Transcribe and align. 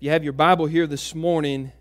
You 0.00 0.10
have 0.10 0.22
your 0.22 0.32
Bible 0.32 0.66
here 0.66 0.86
this 0.86 1.12
morning, 1.12 1.72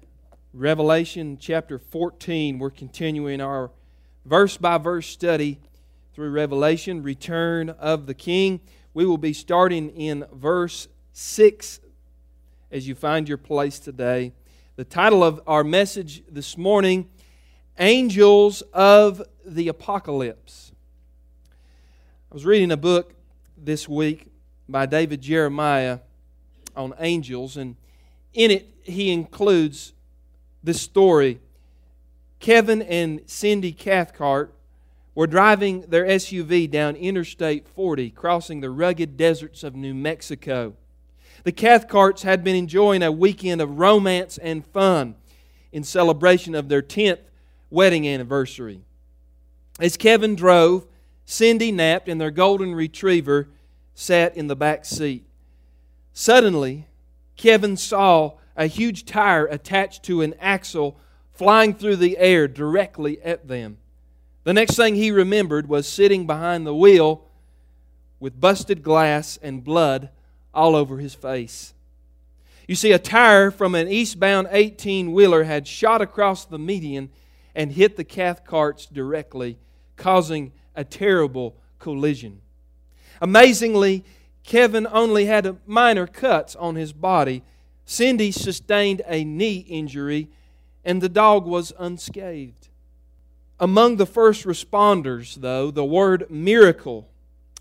Revelation 0.52 1.38
chapter 1.40 1.78
14. 1.78 2.58
We're 2.58 2.72
continuing 2.72 3.40
our 3.40 3.70
verse 4.26 4.58
by 4.58 4.80
verse 4.80 5.06
study 5.06 5.60
through 6.16 6.32
Revelation, 6.32 7.04
Return 7.04 7.70
of 7.70 8.08
the 8.08 8.16
King. 8.16 8.60
We 8.96 9.06
will 9.06 9.20
be 9.20 9.34
starting 9.34 9.92
in 9.92 10.26
verse 10.34 10.88
6 11.14 11.80
as 12.72 12.88
you 12.88 12.96
find 12.96 13.30
your 13.30 13.38
place 13.38 13.78
today. 13.78 14.32
The 14.78 14.84
title 14.84 15.24
of 15.24 15.40
our 15.46 15.64
message 15.64 16.24
this 16.28 16.58
morning 16.58 17.12
Angels 17.78 18.64
of 18.74 19.22
the 19.46 19.68
Apocalypse. 19.68 20.72
I 22.32 22.34
was 22.34 22.48
reading 22.48 22.72
a 22.72 22.78
book 22.78 23.14
this 23.56 23.88
week 23.88 24.32
by 24.68 24.88
David 24.88 25.22
Jeremiah 25.22 26.00
on 26.76 26.96
angels, 27.00 27.58
and 27.58 27.76
in 28.38 28.52
it, 28.52 28.70
he 28.84 29.12
includes 29.12 29.94
this 30.64 30.80
story. 30.80 31.40
Kevin 32.40 32.84
and 32.84 33.22
Cindy 33.26 33.72
Cathcart 33.72 34.54
were 35.16 35.26
driving 35.26 35.82
their 35.88 36.06
SUV 36.06 36.70
down 36.70 36.96
Interstate 36.96 37.68
40, 37.68 38.12
crossing 38.12 38.62
the 38.62 38.70
rugged 38.70 39.18
deserts 39.18 39.64
of 39.64 39.76
New 39.76 39.96
Mexico. 39.96 40.76
The 41.46 41.52
Cathcarts 41.52 42.22
had 42.22 42.44
been 42.44 42.56
enjoying 42.56 43.02
a 43.02 43.12
weekend 43.12 43.60
of 43.60 43.80
romance 43.80 44.38
and 44.38 44.64
fun 44.68 45.16
in 45.72 45.84
celebration 45.84 46.54
of 46.54 46.70
their 46.70 46.84
10th 46.84 47.22
wedding 47.72 48.08
anniversary. 48.08 48.82
As 49.80 49.98
Kevin 49.98 50.36
drove, 50.36 50.86
Cindy 51.26 51.72
napped 51.72 52.08
and 52.08 52.22
their 52.22 52.32
golden 52.32 52.76
retriever 52.76 53.50
sat 53.96 54.38
in 54.38 54.46
the 54.46 54.56
back 54.56 54.86
seat. 54.86 55.26
Suddenly, 56.14 56.87
Kevin 57.38 57.78
saw 57.78 58.34
a 58.56 58.66
huge 58.66 59.06
tire 59.06 59.46
attached 59.46 60.04
to 60.04 60.22
an 60.22 60.34
axle 60.40 61.00
flying 61.32 61.74
through 61.74 61.98
the 61.98 62.18
air 62.18 62.48
directly 62.48 63.22
at 63.22 63.48
them. 63.48 63.78
The 64.44 64.54
next 64.54 64.76
thing 64.76 64.96
he 64.96 65.12
remembered 65.12 65.70
was 65.70 65.88
sitting 65.88 66.26
behind 66.26 66.66
the 66.66 66.76
wheel 66.76 67.24
with 68.20 68.40
busted 68.40 68.82
glass 68.82 69.38
and 69.42 69.64
blood 69.64 70.10
all 70.54 70.76
over 70.76 70.98
his 70.98 71.14
face. 71.14 71.74
You 72.68 72.76
see, 72.76 72.92
a 72.92 73.00
tire 73.00 73.52
from 73.52 73.76
an 73.76 73.88
eastbound 73.88 74.48
18 74.52 75.14
wheeler 75.14 75.44
had 75.44 75.68
shot 75.68 76.02
across 76.02 76.44
the 76.44 76.60
median 76.60 77.10
and 77.56 77.72
hit 77.72 77.96
the 77.96 78.04
Cathcarts 78.04 78.88
directly, 78.88 79.58
causing 79.96 80.52
a 80.76 80.84
terrible 80.84 81.56
collision. 81.80 82.42
Amazingly, 83.22 84.04
Kevin 84.48 84.88
only 84.90 85.26
had 85.26 85.58
minor 85.68 86.08
cuts 86.08 86.56
on 86.56 86.76
his 86.76 86.94
body. 86.94 87.44
Cindy 87.84 88.32
sustained 88.32 89.02
a 89.06 89.26
knee 89.26 89.58
injury, 89.68 90.30
and 90.86 91.02
the 91.02 91.10
dog 91.10 91.46
was 91.46 91.74
unscathed. 91.78 92.70
Among 93.60 93.98
the 93.98 94.06
first 94.06 94.46
responders, 94.46 95.36
though, 95.36 95.70
the 95.70 95.84
word 95.84 96.32
miracle 96.32 97.10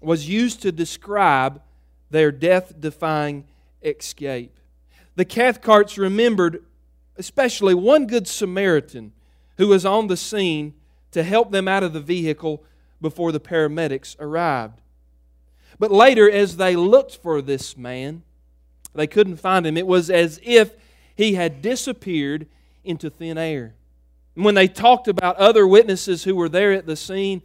was 0.01 0.29
used 0.29 0.63
to 0.63 0.71
describe 0.71 1.61
their 2.11 2.31
death 2.31 2.75
defying 2.79 3.47
escape. 3.83 4.57
The 5.17 5.25
Cathcarts 5.25 5.99
remembered 5.99 6.63
especially 7.17 7.75
one 7.75 8.07
good 8.07 8.29
Samaritan 8.29 9.13
who 9.57 9.67
was 9.67 9.85
on 9.85 10.07
the 10.07 10.17
scene 10.17 10.75
to 11.11 11.25
help 11.25 11.51
them 11.51 11.67
out 11.67 11.83
of 11.83 11.95
the 11.95 12.01
vehicle 12.01 12.63
before 13.01 13.33
the 13.33 13.41
paramedics 13.41 14.15
arrived. 14.21 14.81
But 15.79 15.91
later, 15.91 16.31
as 16.31 16.57
they 16.57 16.77
looked 16.77 17.17
for 17.17 17.43
this 17.43 17.77
man, 17.77 18.23
they 18.95 19.07
couldn't 19.07 19.37
find 19.37 19.67
him. 19.67 19.77
It 19.77 19.87
was 19.87 20.11
as 20.11 20.41
if 20.43 20.75
he 21.15 21.35
had 21.35 21.63
disappeared 21.63 22.47
into 22.85 23.11
thin 23.11 23.37
air. 23.37 23.75
And 24.35 24.45
when 24.45 24.55
they 24.55 24.69
talked 24.69 25.09
about 25.09 25.37
other 25.37 25.67
witnesses 25.67 26.25
who 26.25 26.35
were 26.35 26.49
there 26.49 26.73
at 26.73 26.87
the 26.87 26.97
scene, 26.97 27.43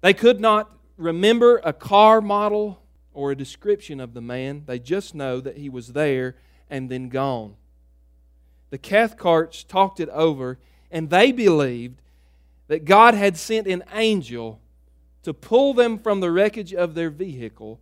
they 0.00 0.14
could 0.14 0.40
not 0.40 0.70
remember 0.96 1.60
a 1.64 1.72
car 1.72 2.20
model 2.20 2.80
or 3.12 3.30
a 3.30 3.36
description 3.36 4.00
of 4.00 4.14
the 4.14 4.20
man. 4.20 4.64
They 4.66 4.78
just 4.78 5.14
know 5.14 5.40
that 5.40 5.56
he 5.56 5.68
was 5.68 5.88
there 5.88 6.36
and 6.70 6.90
then 6.90 7.08
gone. 7.08 7.54
The 8.70 8.78
Cathcarts 8.78 9.66
talked 9.66 10.00
it 10.00 10.08
over, 10.10 10.58
and 10.90 11.10
they 11.10 11.32
believed 11.32 12.00
that 12.68 12.84
God 12.84 13.14
had 13.14 13.36
sent 13.36 13.66
an 13.66 13.84
angel 13.92 14.60
to 15.24 15.34
pull 15.34 15.74
them 15.74 15.98
from 15.98 16.20
the 16.20 16.30
wreckage 16.30 16.72
of 16.72 16.94
their 16.94 17.10
vehicle. 17.10 17.80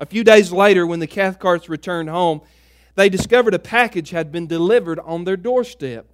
A 0.00 0.06
few 0.06 0.24
days 0.24 0.50
later, 0.50 0.86
when 0.86 0.98
the 0.98 1.06
Cathcarts 1.06 1.68
returned 1.68 2.10
home, 2.10 2.40
they 2.96 3.08
discovered 3.08 3.54
a 3.54 3.58
package 3.58 4.10
had 4.10 4.32
been 4.32 4.46
delivered 4.46 4.98
on 5.00 5.24
their 5.24 5.36
doorstep. 5.36 6.06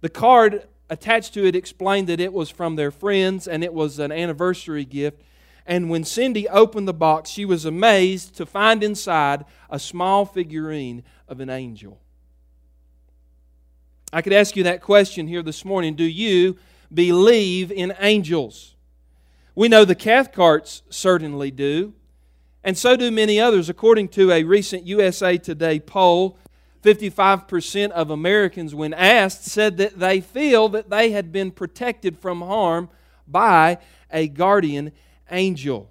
The 0.00 0.08
card 0.08 0.66
attached 0.88 1.34
to 1.34 1.46
it 1.46 1.56
explained 1.56 2.08
that 2.08 2.20
it 2.20 2.32
was 2.32 2.50
from 2.50 2.76
their 2.76 2.90
friends 2.90 3.46
and 3.48 3.62
it 3.64 3.74
was 3.74 3.98
an 3.98 4.12
anniversary 4.12 4.84
gift. 4.84 5.22
And 5.66 5.90
when 5.90 6.04
Cindy 6.04 6.48
opened 6.48 6.86
the 6.86 6.94
box, 6.94 7.30
she 7.30 7.44
was 7.44 7.64
amazed 7.64 8.36
to 8.36 8.46
find 8.46 8.84
inside 8.84 9.44
a 9.68 9.78
small 9.78 10.24
figurine 10.24 11.02
of 11.28 11.40
an 11.40 11.50
angel. 11.50 12.00
I 14.12 14.22
could 14.22 14.32
ask 14.32 14.54
you 14.54 14.62
that 14.62 14.80
question 14.80 15.26
here 15.26 15.42
this 15.42 15.64
morning 15.64 15.96
Do 15.96 16.04
you 16.04 16.56
believe 16.94 17.72
in 17.72 17.92
angels? 17.98 18.75
We 19.56 19.68
know 19.68 19.86
the 19.86 19.94
Cathcarts 19.94 20.82
certainly 20.90 21.50
do, 21.50 21.94
and 22.62 22.76
so 22.76 22.94
do 22.94 23.10
many 23.10 23.40
others. 23.40 23.70
According 23.70 24.08
to 24.08 24.30
a 24.30 24.44
recent 24.44 24.86
USA 24.86 25.38
Today 25.38 25.80
poll, 25.80 26.36
55% 26.82 27.90
of 27.92 28.10
Americans, 28.10 28.74
when 28.74 28.92
asked, 28.92 29.46
said 29.46 29.78
that 29.78 29.98
they 29.98 30.20
feel 30.20 30.68
that 30.68 30.90
they 30.90 31.12
had 31.12 31.32
been 31.32 31.50
protected 31.50 32.18
from 32.18 32.42
harm 32.42 32.90
by 33.26 33.78
a 34.12 34.28
guardian 34.28 34.92
angel. 35.30 35.90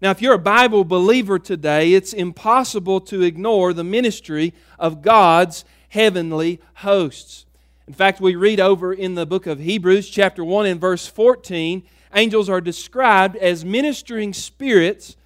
Now, 0.00 0.12
if 0.12 0.22
you're 0.22 0.34
a 0.34 0.38
Bible 0.38 0.84
believer 0.84 1.40
today, 1.40 1.94
it's 1.94 2.12
impossible 2.12 3.00
to 3.00 3.22
ignore 3.22 3.72
the 3.72 3.82
ministry 3.82 4.54
of 4.78 5.02
God's 5.02 5.64
heavenly 5.88 6.60
hosts. 6.74 7.44
In 7.88 7.94
fact, 7.94 8.20
we 8.20 8.36
read 8.36 8.60
over 8.60 8.92
in 8.92 9.16
the 9.16 9.26
book 9.26 9.48
of 9.48 9.58
Hebrews, 9.58 10.08
chapter 10.08 10.44
1, 10.44 10.66
and 10.66 10.80
verse 10.80 11.08
14 11.08 11.82
angels 12.14 12.48
are 12.48 12.60
described 12.60 13.36
as 13.36 13.64
ministering 13.64 14.32
spirits 14.32 15.16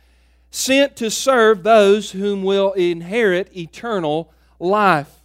sent 0.50 0.97
to 0.97 1.10
serve 1.10 1.62
those 1.62 2.12
whom 2.12 2.43
will 2.43 2.72
inherit 2.72 3.56
eternal 3.56 4.32
life. 4.59 5.22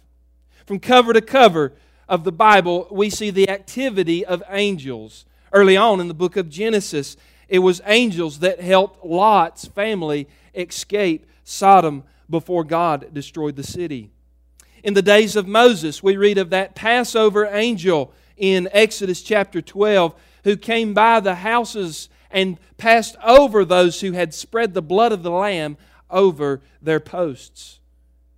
From 0.66 0.80
cover 0.80 1.12
to 1.12 1.20
cover 1.20 1.72
of 2.08 2.24
the 2.24 2.32
Bible, 2.32 2.88
we 2.90 3.10
see 3.10 3.30
the 3.30 3.48
activity 3.50 4.24
of 4.24 4.42
angels. 4.48 5.26
Early 5.52 5.76
on 5.76 6.00
in 6.00 6.08
the 6.08 6.14
book 6.14 6.36
of 6.36 6.48
Genesis, 6.48 7.16
it 7.48 7.58
was 7.60 7.80
angels 7.86 8.40
that 8.40 8.60
helped 8.60 9.04
Lot's 9.04 9.66
family 9.66 10.28
escape 10.54 11.26
Sodom 11.44 12.04
before 12.28 12.64
God 12.64 13.12
destroyed 13.12 13.56
the 13.56 13.62
city. 13.62 14.10
In 14.82 14.94
the 14.94 15.02
days 15.02 15.36
of 15.36 15.46
Moses, 15.46 16.02
we 16.02 16.16
read 16.16 16.38
of 16.38 16.50
that 16.50 16.74
Passover 16.74 17.46
angel 17.46 18.12
in 18.36 18.68
Exodus 18.72 19.22
chapter 19.22 19.60
12 19.60 20.14
who 20.44 20.56
came 20.56 20.94
by 20.94 21.20
the 21.20 21.36
houses 21.36 22.08
and 22.30 22.58
passed 22.76 23.16
over 23.24 23.64
those 23.64 24.00
who 24.00 24.12
had 24.12 24.34
spread 24.34 24.74
the 24.74 24.82
blood 24.82 25.12
of 25.12 25.22
the 25.22 25.30
Lamb 25.30 25.76
over 26.10 26.60
their 26.80 27.00
posts. 27.00 27.80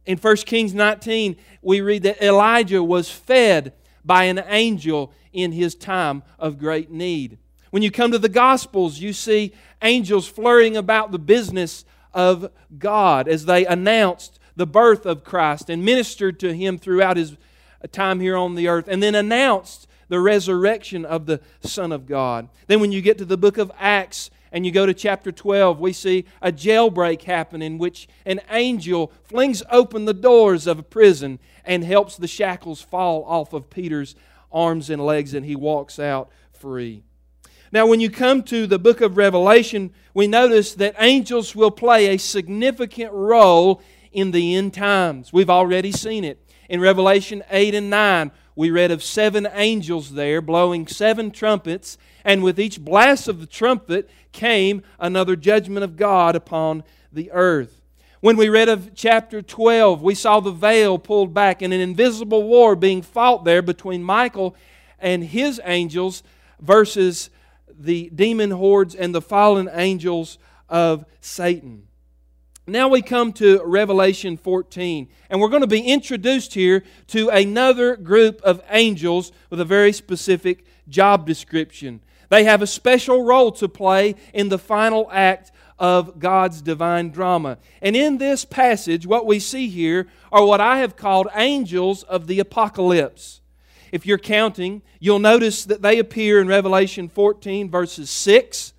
In 0.06 0.18
1 0.18 0.36
Kings 0.38 0.74
19, 0.74 1.36
we 1.62 1.80
read 1.80 2.02
that 2.04 2.22
Elijah 2.22 2.82
was 2.82 3.10
fed 3.10 3.72
by 4.04 4.24
an 4.24 4.42
angel 4.46 5.12
in 5.32 5.52
his 5.52 5.74
time 5.74 6.22
of 6.38 6.58
great 6.58 6.90
need. 6.90 7.38
When 7.70 7.82
you 7.82 7.90
come 7.90 8.10
to 8.10 8.18
the 8.18 8.28
Gospels, 8.28 8.98
you 8.98 9.12
see 9.12 9.52
angels 9.82 10.26
flurrying 10.26 10.76
about 10.76 11.12
the 11.12 11.18
business 11.18 11.84
of 12.12 12.50
God 12.78 13.28
as 13.28 13.44
they 13.44 13.64
announced 13.66 14.40
the 14.56 14.66
birth 14.66 15.06
of 15.06 15.22
Christ 15.22 15.70
and 15.70 15.84
ministered 15.84 16.40
to 16.40 16.52
him 16.52 16.78
throughout 16.78 17.16
his 17.16 17.36
time 17.92 18.20
here 18.20 18.36
on 18.36 18.56
the 18.56 18.68
earth, 18.68 18.88
and 18.88 19.02
then 19.02 19.14
announced 19.14 19.86
the 20.10 20.20
resurrection 20.20 21.06
of 21.06 21.24
the 21.24 21.40
Son 21.62 21.92
of 21.92 22.06
God. 22.06 22.50
Then, 22.66 22.80
when 22.80 22.92
you 22.92 23.00
get 23.00 23.16
to 23.18 23.24
the 23.24 23.38
book 23.38 23.56
of 23.56 23.72
Acts 23.78 24.30
and 24.52 24.66
you 24.66 24.72
go 24.72 24.84
to 24.84 24.92
chapter 24.92 25.32
12, 25.32 25.80
we 25.80 25.94
see 25.94 26.26
a 26.42 26.52
jailbreak 26.52 27.22
happen 27.22 27.62
in 27.62 27.78
which 27.78 28.08
an 28.26 28.40
angel 28.50 29.12
flings 29.22 29.62
open 29.70 30.04
the 30.04 30.12
doors 30.12 30.66
of 30.66 30.78
a 30.78 30.82
prison 30.82 31.38
and 31.64 31.84
helps 31.84 32.16
the 32.16 32.28
shackles 32.28 32.82
fall 32.82 33.24
off 33.24 33.52
of 33.52 33.70
Peter's 33.70 34.14
arms 34.52 34.90
and 34.90 35.04
legs, 35.04 35.32
and 35.32 35.46
he 35.46 35.56
walks 35.56 35.98
out 35.98 36.28
free. 36.52 37.04
Now, 37.72 37.86
when 37.86 38.00
you 38.00 38.10
come 38.10 38.42
to 38.44 38.66
the 38.66 38.80
book 38.80 39.00
of 39.00 39.16
Revelation, 39.16 39.92
we 40.12 40.26
notice 40.26 40.74
that 40.74 40.96
angels 40.98 41.54
will 41.54 41.70
play 41.70 42.08
a 42.08 42.18
significant 42.18 43.12
role 43.12 43.80
in 44.10 44.32
the 44.32 44.56
end 44.56 44.74
times. 44.74 45.32
We've 45.32 45.48
already 45.48 45.92
seen 45.92 46.24
it. 46.24 46.44
In 46.68 46.80
Revelation 46.80 47.44
8 47.50 47.76
and 47.76 47.88
9, 47.88 48.32
we 48.54 48.70
read 48.70 48.90
of 48.90 49.02
seven 49.02 49.48
angels 49.52 50.12
there 50.14 50.40
blowing 50.40 50.86
seven 50.86 51.30
trumpets, 51.30 51.96
and 52.24 52.42
with 52.42 52.58
each 52.58 52.80
blast 52.80 53.28
of 53.28 53.40
the 53.40 53.46
trumpet 53.46 54.08
came 54.32 54.82
another 54.98 55.36
judgment 55.36 55.84
of 55.84 55.96
God 55.96 56.36
upon 56.36 56.84
the 57.12 57.30
earth. 57.32 57.80
When 58.20 58.36
we 58.36 58.50
read 58.50 58.68
of 58.68 58.94
chapter 58.94 59.40
12, 59.40 60.02
we 60.02 60.14
saw 60.14 60.40
the 60.40 60.50
veil 60.50 60.98
pulled 60.98 61.32
back 61.32 61.62
and 61.62 61.72
an 61.72 61.80
invisible 61.80 62.42
war 62.42 62.76
being 62.76 63.00
fought 63.00 63.44
there 63.44 63.62
between 63.62 64.02
Michael 64.02 64.54
and 64.98 65.24
his 65.24 65.58
angels 65.64 66.22
versus 66.60 67.30
the 67.66 68.10
demon 68.14 68.50
hordes 68.50 68.94
and 68.94 69.14
the 69.14 69.22
fallen 69.22 69.70
angels 69.72 70.38
of 70.68 71.06
Satan. 71.20 71.86
Now 72.66 72.88
we 72.88 73.00
come 73.00 73.32
to 73.34 73.62
Revelation 73.64 74.36
14, 74.36 75.08
and 75.30 75.40
we're 75.40 75.48
going 75.48 75.62
to 75.62 75.66
be 75.66 75.80
introduced 75.80 76.54
here 76.54 76.84
to 77.08 77.28
another 77.30 77.96
group 77.96 78.40
of 78.42 78.62
angels 78.68 79.32
with 79.48 79.60
a 79.60 79.64
very 79.64 79.92
specific 79.92 80.64
job 80.88 81.26
description. 81.26 82.00
They 82.28 82.44
have 82.44 82.60
a 82.60 82.66
special 82.66 83.24
role 83.24 83.50
to 83.52 83.68
play 83.68 84.14
in 84.34 84.50
the 84.50 84.58
final 84.58 85.08
act 85.10 85.52
of 85.78 86.18
God's 86.18 86.60
divine 86.60 87.10
drama. 87.10 87.56
And 87.80 87.96
in 87.96 88.18
this 88.18 88.44
passage, 88.44 89.06
what 89.06 89.24
we 89.24 89.40
see 89.40 89.68
here 89.68 90.06
are 90.30 90.44
what 90.44 90.60
I 90.60 90.78
have 90.78 90.96
called 90.96 91.28
angels 91.34 92.02
of 92.04 92.26
the 92.26 92.40
apocalypse. 92.40 93.40
If 93.90 94.04
you're 94.04 94.18
counting, 94.18 94.82
you'll 95.00 95.18
notice 95.18 95.64
that 95.64 95.82
they 95.82 95.98
appear 95.98 96.40
in 96.40 96.46
Revelation 96.46 97.08
14, 97.08 97.70
verses 97.70 98.10
6, 98.10 98.74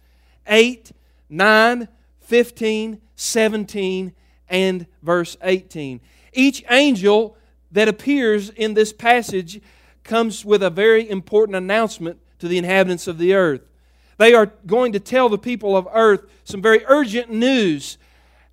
8, 0.47 0.91
9, 1.29 1.87
15, 2.21 3.01
17, 3.21 4.13
and 4.49 4.87
verse 5.01 5.37
18. 5.41 6.01
Each 6.33 6.63
angel 6.69 7.37
that 7.71 7.87
appears 7.87 8.49
in 8.49 8.73
this 8.73 8.91
passage 8.91 9.61
comes 10.03 10.43
with 10.43 10.63
a 10.63 10.69
very 10.69 11.09
important 11.09 11.55
announcement 11.55 12.19
to 12.39 12.47
the 12.47 12.57
inhabitants 12.57 13.07
of 13.07 13.17
the 13.17 13.33
earth. 13.33 13.61
They 14.17 14.33
are 14.33 14.47
going 14.65 14.91
to 14.93 14.99
tell 14.99 15.29
the 15.29 15.37
people 15.37 15.77
of 15.77 15.87
earth 15.93 16.25
some 16.43 16.61
very 16.61 16.83
urgent 16.85 17.29
news 17.31 17.97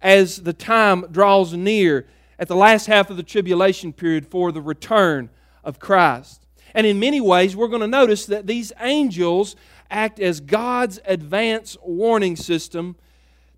as 0.00 0.43
the 0.43 0.53
time 0.53 1.06
draws 1.11 1.53
near 1.53 2.06
at 2.38 2.49
the 2.49 2.56
last 2.56 2.87
half 2.87 3.11
of 3.11 3.17
the 3.17 3.23
tribulation 3.23 3.93
period 3.93 4.26
for 4.26 4.53
the 4.53 4.62
return 4.62 5.31
of 5.65 5.81
Christ. 5.81 6.47
And 6.75 6.87
in 6.87 7.00
many 7.00 7.20
ways, 7.20 7.56
we're 7.56 7.69
going 7.69 7.81
to 7.81 7.88
notice 7.88 8.26
that 8.26 8.47
these 8.47 8.73
angels 8.81 9.56
act 9.91 10.20
as 10.20 10.41
God's 10.41 11.00
advance 11.05 11.76
warning 11.82 12.37
system 12.37 12.97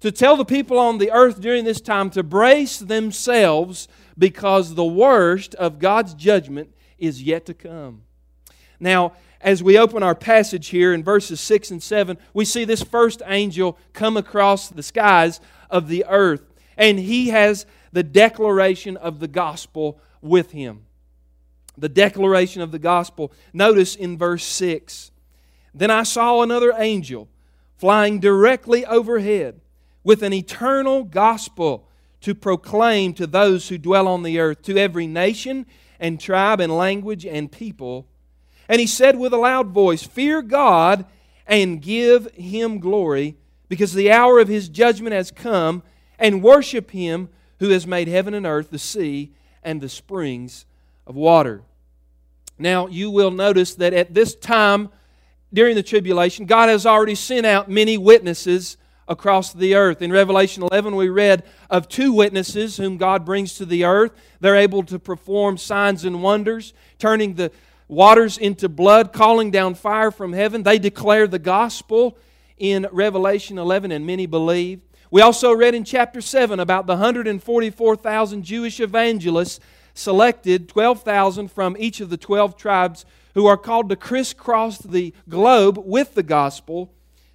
to 0.01 0.11
tell 0.11 0.37
the 0.37 0.45
people 0.45 0.79
on 0.79 0.99
the 0.99 1.11
earth 1.13 1.41
during 1.41 1.65
this 1.65 1.81
time 1.81 2.11
to 2.11 2.23
brace 2.23 2.79
themselves 2.79 3.87
because 4.17 4.75
the 4.75 4.85
worst 4.85 5.55
of 5.57 5.79
God's 5.79 6.15
judgment 6.15 6.75
is 6.99 7.23
yet 7.23 7.47
to 7.47 7.55
come. 7.55 8.03
Now, 8.79 9.13
as 9.41 9.63
we 9.63 9.79
open 9.79 10.03
our 10.03 10.15
passage 10.15 10.69
here 10.69 10.93
in 10.93 11.05
verses 11.05 11.41
6 11.41 11.71
and 11.71 11.83
7, 11.83 12.19
we 12.35 12.45
see 12.45 12.65
this 12.65 12.83
first 12.83 13.23
angel 13.27 13.79
come 13.93 14.17
across 14.17 14.69
the 14.69 14.83
skies 14.83 15.41
of 15.71 15.89
the 15.89 16.05
earth, 16.09 16.53
and 16.77 16.99
he 16.99 17.29
has 17.29 17.65
the 17.93 18.03
declaration 18.03 18.97
of 18.97 19.21
the 19.21 19.29
gospel 19.29 19.99
with 20.21 20.53
him. 20.53 20.85
The 21.77 21.89
declaration 21.89 22.61
of 22.61 22.73
the 22.73 22.79
gospel. 22.79 23.33
Notice 23.53 23.95
in 23.95 24.19
verse 24.19 24.45
6 24.45 25.11
Then 25.75 25.91
I 25.91 26.03
saw 26.03 26.43
another 26.43 26.75
angel 26.77 27.29
flying 27.77 28.21
directly 28.21 28.85
overhead 28.85 29.61
with 30.03 30.23
an 30.23 30.33
eternal 30.33 31.05
gospel 31.05 31.87
to 32.21 32.35
proclaim 32.35 33.15
to 33.15 33.27
those 33.27 33.69
who 33.69 33.79
dwell 33.79 34.07
on 34.07 34.23
the 34.23 34.39
earth, 34.39 34.63
to 34.63 34.77
every 34.77 35.07
nation 35.07 35.67
and 35.99 36.21
tribe 36.21 36.61
and 36.61 36.77
language 36.77 37.25
and 37.25 37.51
people. 37.51 38.07
And 38.69 38.81
he 38.81 38.87
said 38.87 39.19
with 39.19 39.33
a 39.33 39.39
loud 39.39 39.69
voice, 39.69 40.03
Fear 40.03 40.43
God 40.43 41.05
and 41.47 41.83
give 41.83 42.33
him 42.35 42.79
glory, 42.79 43.37
because 43.69 43.95
the 43.95 44.13
hour 44.13 44.39
of 44.39 44.49
his 44.49 44.69
judgment 44.69 45.15
has 45.15 45.31
come, 45.31 45.83
and 46.19 46.43
worship 46.43 46.91
him 46.91 47.29
who 47.59 47.71
has 47.71 47.87
made 47.87 48.09
heaven 48.09 48.35
and 48.35 48.47
earth, 48.47 48.71
the 48.71 48.79
sea, 48.79 49.33
and 49.63 49.81
the 49.81 49.89
springs 49.89 50.67
of 51.07 51.15
water. 51.15 51.63
Now, 52.59 52.87
you 52.87 53.11
will 53.11 53.31
notice 53.31 53.75
that 53.77 53.95
at 53.95 54.15
this 54.15 54.35
time 54.35 54.91
during 55.53 55.75
the 55.75 55.83
tribulation, 55.83 56.47
God 56.47 56.69
has 56.69 56.87
already 56.87 57.15
sent 57.15 57.47
out 57.47 57.71
many 57.71 57.97
witnesses 57.99 58.77
across 59.11 59.53
the 59.53 59.75
earth. 59.75 60.01
In 60.01 60.13
Revelation 60.13 60.63
11, 60.63 60.95
we 60.95 61.09
read 61.09 61.43
of 61.69 61.89
two 61.89 62.13
witnesses 62.13 62.77
whom 62.77 62.97
God 62.97 63.27
brings 63.27 63.55
to 63.57 63.67
the 63.67 63.85
earth. 63.85 64.13
They're 64.39 64.57
able 64.57 64.85
to 64.85 65.01
perform 65.01 65.59
signs 65.59 66.05
and 66.05 66.23
wonders, 66.23 66.73
turning 66.99 67.35
the 67.35 67.51
waters 67.89 68.39
into 68.39 68.69
blood, 68.69 69.13
calling 69.13 69.51
down 69.51 69.75
fire 69.75 70.13
from 70.13 70.33
heaven. 70.33 70.63
They 70.63 70.79
declare 70.79 71.27
the 71.27 71.41
gospel 71.41 72.17
in 72.57 72.87
Revelation 72.93 73.59
11, 73.59 73.91
and 73.91 74.07
many 74.07 74.27
believe. 74.27 74.81
We 75.11 75.23
also 75.23 75.53
read 75.53 75.75
in 75.75 75.83
chapter 75.83 76.21
7 76.21 76.61
about 76.61 76.87
the 76.87 76.93
144,000 76.93 78.45
Jewish 78.45 78.79
evangelists 78.79 79.59
selected, 79.93 80.69
12,000 80.69 81.51
from 81.51 81.77
each 81.81 82.01
of 82.01 82.11
the 82.11 82.17
12 82.17 82.57
tribes, 82.57 83.05
who 83.35 83.47
are 83.47 83.57
called 83.57 83.89
to 83.89 83.97
crisscross 83.97 84.79
the 84.79 85.13
globe 85.29 85.79
with 85.85 86.15
the 86.15 86.23
gospel 86.23 86.93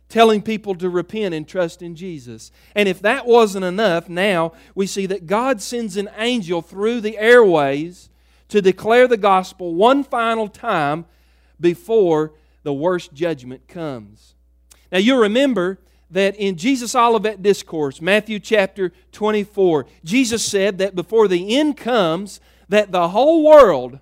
telling 0.10 0.42
people 0.42 0.76
to 0.76 0.90
repent 0.90 1.34
and 1.34 1.48
trust 1.48 1.82
in 1.82 1.96
Jesus. 1.96 2.52
And 2.76 2.88
if 2.88 3.02
that 3.02 3.26
wasn't 3.26 3.66
enough, 3.66 4.08
now 4.08 4.54
we 4.76 4.88
see 4.88 5.06
that 5.08 5.28
God 5.28 5.62
sends 5.62 5.98
an 5.98 6.10
angel 6.18 6.62
through 6.62 7.02
the 7.02 7.18
airways 7.18 8.10
to 8.50 8.62
declare 8.62 9.08
the 9.08 9.18
gospel 9.18 9.74
one 9.74 10.04
final 10.04 10.48
time 10.48 11.06
before 11.60 12.34
the 12.64 12.74
worst 12.74 13.14
judgment 13.14 13.68
comes. 13.68 14.36
Now 14.92 15.00
you 15.00 15.20
remember 15.20 15.80
that 16.12 16.36
in 16.36 16.56
Jesus' 16.56 16.96
Olivet 16.96 17.42
Discourse, 17.42 18.00
Matthew 18.00 18.40
chapter 18.40 18.92
24, 19.12 19.88
Jesus 20.04 20.46
said 20.46 20.78
that 20.78 20.96
before 20.96 21.28
the 21.28 21.58
end 21.58 21.78
comes, 21.78 22.40
that 22.70 22.92
the 22.92 23.10
whole 23.10 23.44
world 23.44 24.00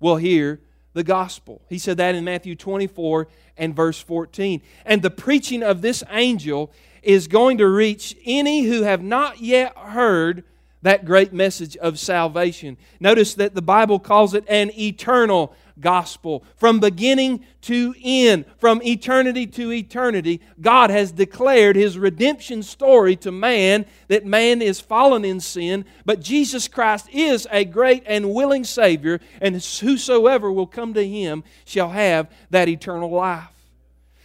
will 0.00 0.16
hear 0.16 0.60
the 0.92 1.02
gospel. 1.02 1.62
He 1.68 1.78
said 1.78 1.96
that 1.96 2.14
in 2.14 2.24
Matthew 2.24 2.54
24 2.54 3.26
and 3.56 3.74
verse 3.74 4.00
14. 4.00 4.62
And 4.84 5.02
the 5.02 5.10
preaching 5.10 5.62
of 5.62 5.82
this 5.82 6.02
angel 6.10 6.72
is 7.02 7.28
going 7.28 7.58
to 7.58 7.68
reach 7.68 8.16
any 8.24 8.62
who 8.62 8.82
have 8.82 9.02
not 9.02 9.40
yet 9.40 9.76
heard 9.76 10.44
that 10.82 11.04
great 11.04 11.32
message 11.32 11.76
of 11.78 11.98
salvation. 11.98 12.76
Notice 13.00 13.34
that 13.34 13.54
the 13.54 13.62
Bible 13.62 13.98
calls 13.98 14.34
it 14.34 14.44
an 14.48 14.70
eternal 14.78 15.54
gospel. 15.80 16.44
From 16.56 16.80
beginning 16.80 17.44
to 17.62 17.94
end, 18.02 18.44
from 18.58 18.82
eternity 18.82 19.46
to 19.48 19.72
eternity, 19.72 20.40
God 20.60 20.90
has 20.90 21.12
declared 21.12 21.76
his 21.76 21.98
redemption 21.98 22.62
story 22.62 23.16
to 23.16 23.32
man 23.32 23.86
that 24.08 24.26
man 24.26 24.62
is 24.62 24.80
fallen 24.80 25.24
in 25.24 25.40
sin, 25.40 25.84
but 26.04 26.20
Jesus 26.20 26.68
Christ 26.68 27.08
is 27.12 27.46
a 27.50 27.64
great 27.64 28.02
and 28.06 28.34
willing 28.34 28.64
Savior, 28.64 29.20
and 29.40 29.56
whosoever 29.56 30.50
will 30.52 30.66
come 30.66 30.94
to 30.94 31.06
him 31.06 31.44
shall 31.64 31.90
have 31.90 32.30
that 32.50 32.68
eternal 32.68 33.10
life. 33.10 33.48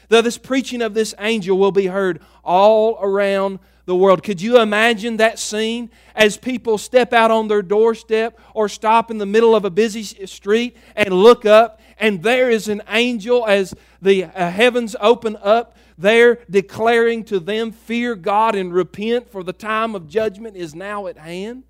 Though 0.10 0.22
this 0.24 0.38
preaching 0.40 0.82
of 0.82 0.94
this 0.94 1.14
angel 1.20 1.58
will 1.58 1.72
be 1.72 1.86
heard 1.88 2.20
all 2.44 2.98
around 3.00 3.60
the 3.90 3.96
world. 3.96 4.22
Could 4.22 4.40
you 4.40 4.62
imagine 4.62 5.18
that 5.18 5.40
scene 5.40 5.90
as 6.14 6.38
people 6.38 6.78
step 6.78 7.12
out 7.12 7.32
on 7.32 7.48
their 7.48 7.64
doorstep 7.64 8.40
or 8.54 8.70
stop 8.70 9.10
in 9.10 9.18
the 9.18 9.26
middle 9.26 9.56
of 9.56 9.66
a 9.66 9.72
busy 9.72 10.04
street 10.04 10.78
and 10.96 11.12
look 11.12 11.44
up, 11.44 11.82
and 11.98 12.22
there 12.22 12.52
is 12.52 12.68
an 12.68 12.84
angel 12.88 13.48
as 13.48 13.74
the 14.00 14.26
uh, 14.26 14.52
heavens 14.52 14.96
open 15.02 15.36
up, 15.42 15.76
there 15.98 16.38
declaring 16.50 17.24
to 17.26 17.40
them, 17.40 17.72
Fear 17.72 18.16
God 18.16 18.54
and 18.54 18.72
repent, 18.72 19.32
for 19.32 19.44
the 19.44 19.54
time 19.54 19.96
of 19.96 20.08
judgment 20.08 20.56
is 20.56 20.76
now 20.76 21.08
at 21.08 21.18
hand? 21.18 21.64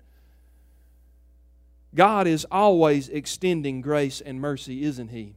God 1.94 2.26
is 2.26 2.46
always 2.50 3.08
extending 3.08 3.80
grace 3.80 4.20
and 4.20 4.40
mercy, 4.40 4.84
isn't 4.84 5.08
He? 5.08 5.36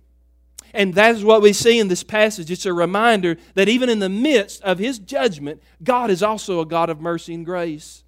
And 0.74 0.96
that 0.96 1.16
is 1.16 1.24
what 1.24 1.42
we 1.42 1.54
see 1.54 1.80
in 1.80 1.88
this 1.88 2.04
passage. 2.04 2.50
It's 2.50 2.66
a 2.66 2.74
reminder 2.74 3.38
that 3.54 3.70
even 3.70 3.90
in 3.90 4.00
the 4.00 4.10
midst 4.10 4.62
of 4.64 4.80
his 4.80 4.98
judgment, 4.98 5.62
God 5.84 6.10
is 6.10 6.24
also 6.24 6.60
a 6.60 6.66
God 6.66 6.90
of 6.90 7.00
mercy 7.00 7.34
and 7.34 7.46
grace. 7.46 8.04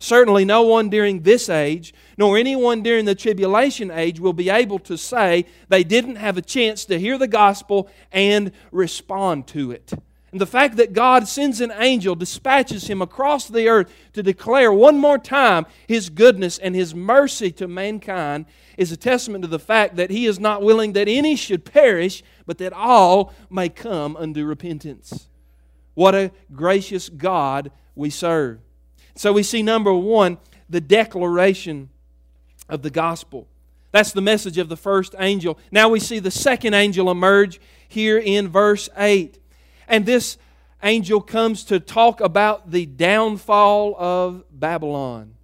Certainly, 0.00 0.46
no 0.46 0.62
one 0.62 0.88
during 0.88 1.22
this 1.22 1.50
age, 1.50 1.92
nor 2.16 2.38
anyone 2.38 2.82
during 2.82 3.04
the 3.04 3.14
tribulation 3.14 3.90
age, 3.90 4.18
will 4.18 4.32
be 4.32 4.48
able 4.48 4.78
to 4.80 4.96
say 4.96 5.44
they 5.68 5.84
didn't 5.84 6.16
have 6.16 6.38
a 6.38 6.42
chance 6.42 6.86
to 6.86 6.98
hear 6.98 7.18
the 7.18 7.28
gospel 7.28 7.88
and 8.10 8.50
respond 8.72 9.46
to 9.48 9.70
it. 9.70 9.92
And 10.32 10.40
the 10.40 10.46
fact 10.46 10.76
that 10.76 10.92
God 10.92 11.26
sends 11.26 11.60
an 11.60 11.72
angel, 11.76 12.14
dispatches 12.14 12.86
him 12.86 13.02
across 13.02 13.48
the 13.48 13.66
earth 13.66 13.92
to 14.12 14.22
declare 14.22 14.72
one 14.72 14.98
more 14.98 15.18
time 15.18 15.66
his 15.88 16.08
goodness 16.08 16.56
and 16.58 16.74
his 16.74 16.94
mercy 16.94 17.50
to 17.52 17.66
mankind 17.66 18.46
is 18.76 18.92
a 18.92 18.96
testament 18.96 19.42
to 19.42 19.48
the 19.48 19.58
fact 19.58 19.96
that 19.96 20.10
he 20.10 20.26
is 20.26 20.38
not 20.38 20.62
willing 20.62 20.92
that 20.92 21.08
any 21.08 21.34
should 21.34 21.64
perish, 21.64 22.22
but 22.46 22.58
that 22.58 22.72
all 22.72 23.34
may 23.50 23.68
come 23.68 24.16
unto 24.16 24.44
repentance. 24.44 25.28
What 25.94 26.14
a 26.14 26.30
gracious 26.52 27.08
God 27.08 27.72
we 27.96 28.08
serve. 28.08 28.60
So 29.16 29.32
we 29.32 29.42
see 29.42 29.62
number 29.62 29.92
one, 29.92 30.38
the 30.68 30.80
declaration 30.80 31.90
of 32.68 32.82
the 32.82 32.90
gospel. 32.90 33.48
That's 33.90 34.12
the 34.12 34.20
message 34.20 34.58
of 34.58 34.68
the 34.68 34.76
first 34.76 35.16
angel. 35.18 35.58
Now 35.72 35.88
we 35.88 35.98
see 35.98 36.20
the 36.20 36.30
second 36.30 36.74
angel 36.74 37.10
emerge 37.10 37.60
here 37.88 38.18
in 38.18 38.46
verse 38.48 38.88
8. 38.96 39.39
And 39.90 40.06
this 40.06 40.38
angel 40.84 41.20
comes 41.20 41.64
to 41.64 41.80
talk 41.80 42.20
about 42.20 42.70
the 42.70 42.86
downfall 42.86 43.96
of 43.98 44.44
Babylon. 44.52 45.34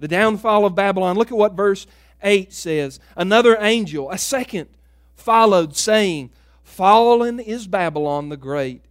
The 0.00 0.08
downfall 0.08 0.64
of 0.64 0.74
Babylon. 0.74 1.16
Look 1.16 1.30
at 1.30 1.36
what 1.36 1.52
verse 1.52 1.86
8 2.22 2.52
says. 2.52 2.98
Another 3.16 3.56
angel, 3.60 4.10
a 4.10 4.16
second, 4.16 4.70
followed, 5.14 5.76
saying, 5.76 6.30
Fallen 6.64 7.38
is 7.38 7.66
Babylon 7.66 8.30
the 8.30 8.36
Great, 8.38 8.82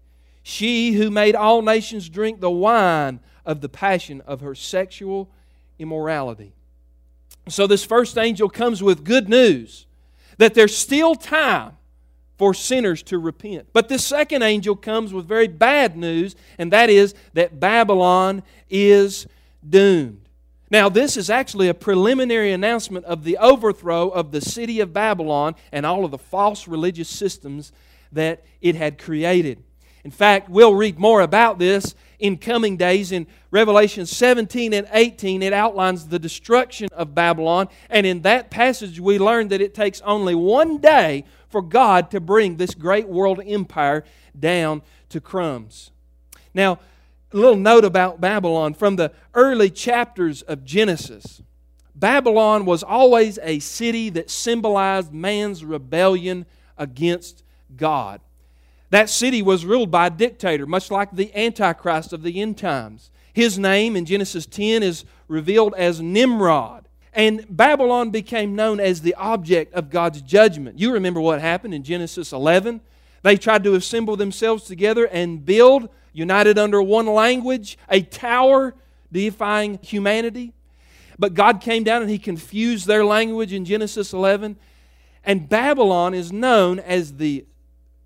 she 0.43 0.93
who 0.93 1.09
made 1.09 1.35
all 1.35 1.63
nations 1.63 2.07
drink 2.07 2.39
the 2.39 2.51
wine 2.51 3.19
of 3.43 3.61
the 3.61 3.69
passion 3.69 4.21
of 4.21 4.41
her 4.41 4.53
sexual 4.53 5.31
immorality. 5.79 6.53
So, 7.47 7.65
this 7.65 7.83
first 7.83 8.19
angel 8.19 8.49
comes 8.49 8.83
with 8.83 9.03
good 9.03 9.27
news 9.27 9.87
that 10.37 10.53
there's 10.53 10.77
still 10.77 11.15
time 11.15 11.77
for 12.41 12.55
sinners 12.55 13.03
to 13.03 13.19
repent. 13.19 13.67
But 13.71 13.87
this 13.87 14.03
second 14.03 14.41
angel 14.41 14.75
comes 14.75 15.13
with 15.13 15.27
very 15.27 15.47
bad 15.47 15.95
news, 15.95 16.35
and 16.57 16.73
that 16.73 16.89
is 16.89 17.13
that 17.35 17.59
Babylon 17.59 18.41
is 18.67 19.27
doomed. 19.69 20.27
Now, 20.71 20.89
this 20.89 21.17
is 21.17 21.29
actually 21.29 21.67
a 21.67 21.75
preliminary 21.75 22.51
announcement 22.51 23.05
of 23.05 23.25
the 23.25 23.37
overthrow 23.37 24.09
of 24.09 24.31
the 24.31 24.41
city 24.41 24.79
of 24.79 24.91
Babylon 24.91 25.53
and 25.71 25.85
all 25.85 26.03
of 26.03 26.09
the 26.09 26.17
false 26.17 26.67
religious 26.67 27.09
systems 27.09 27.71
that 28.11 28.43
it 28.59 28.73
had 28.75 28.97
created. 28.97 29.61
In 30.03 30.11
fact, 30.11 30.49
we'll 30.49 30.73
read 30.73 30.97
more 30.97 31.21
about 31.21 31.59
this 31.59 31.95
in 32.19 32.37
coming 32.37 32.77
days. 32.77 33.11
In 33.11 33.27
Revelation 33.51 34.05
17 34.05 34.73
and 34.73 34.87
18, 34.91 35.43
it 35.43 35.53
outlines 35.53 36.07
the 36.07 36.19
destruction 36.19 36.89
of 36.93 37.13
Babylon. 37.13 37.67
And 37.89 38.05
in 38.05 38.21
that 38.21 38.49
passage, 38.49 38.99
we 38.99 39.19
learn 39.19 39.49
that 39.49 39.61
it 39.61 39.73
takes 39.73 40.01
only 40.01 40.35
one 40.35 40.77
day 40.77 41.25
for 41.49 41.61
God 41.61 42.09
to 42.11 42.19
bring 42.19 42.57
this 42.57 42.73
great 42.73 43.07
world 43.07 43.41
empire 43.45 44.05
down 44.39 44.81
to 45.09 45.19
crumbs. 45.19 45.91
Now, 46.53 46.79
a 47.33 47.37
little 47.37 47.55
note 47.55 47.85
about 47.85 48.19
Babylon 48.19 48.73
from 48.73 48.95
the 48.95 49.11
early 49.33 49.69
chapters 49.69 50.41
of 50.41 50.65
Genesis. 50.65 51.41
Babylon 51.95 52.65
was 52.65 52.83
always 52.83 53.37
a 53.43 53.59
city 53.59 54.09
that 54.09 54.29
symbolized 54.29 55.13
man's 55.13 55.63
rebellion 55.63 56.45
against 56.77 57.43
God. 57.75 58.21
That 58.91 59.09
city 59.09 59.41
was 59.41 59.65
ruled 59.65 59.89
by 59.89 60.07
a 60.07 60.11
dictator, 60.11 60.65
much 60.65 60.91
like 60.91 61.11
the 61.11 61.35
Antichrist 61.35 62.13
of 62.13 62.23
the 62.23 62.41
end 62.41 62.57
times. 62.57 63.09
His 63.33 63.57
name 63.57 63.95
in 63.95 64.05
Genesis 64.05 64.45
10 64.45 64.83
is 64.83 65.05
revealed 65.29 65.73
as 65.77 66.01
Nimrod. 66.01 66.87
And 67.13 67.45
Babylon 67.49 68.09
became 68.11 68.55
known 68.55 68.79
as 68.81 69.01
the 69.01 69.15
object 69.15 69.73
of 69.73 69.89
God's 69.89 70.21
judgment. 70.21 70.77
You 70.77 70.91
remember 70.91 71.21
what 71.21 71.39
happened 71.39 71.73
in 71.73 71.83
Genesis 71.83 72.33
11? 72.33 72.81
They 73.23 73.37
tried 73.37 73.63
to 73.63 73.75
assemble 73.75 74.17
themselves 74.17 74.65
together 74.65 75.05
and 75.07 75.45
build 75.45 75.89
united 76.11 76.57
under 76.57 76.81
one 76.81 77.07
language, 77.07 77.77
a 77.89 78.01
tower 78.01 78.75
deifying 79.11 79.79
humanity. 79.81 80.53
But 81.17 81.33
God 81.33 81.61
came 81.61 81.85
down 81.85 82.01
and 82.01 82.11
He 82.11 82.19
confused 82.19 82.87
their 82.87 83.05
language 83.05 83.53
in 83.53 83.63
Genesis 83.63 84.11
11. 84.11 84.57
And 85.23 85.47
Babylon 85.47 86.13
is 86.13 86.33
known 86.33 86.79
as 86.79 87.13
the 87.13 87.45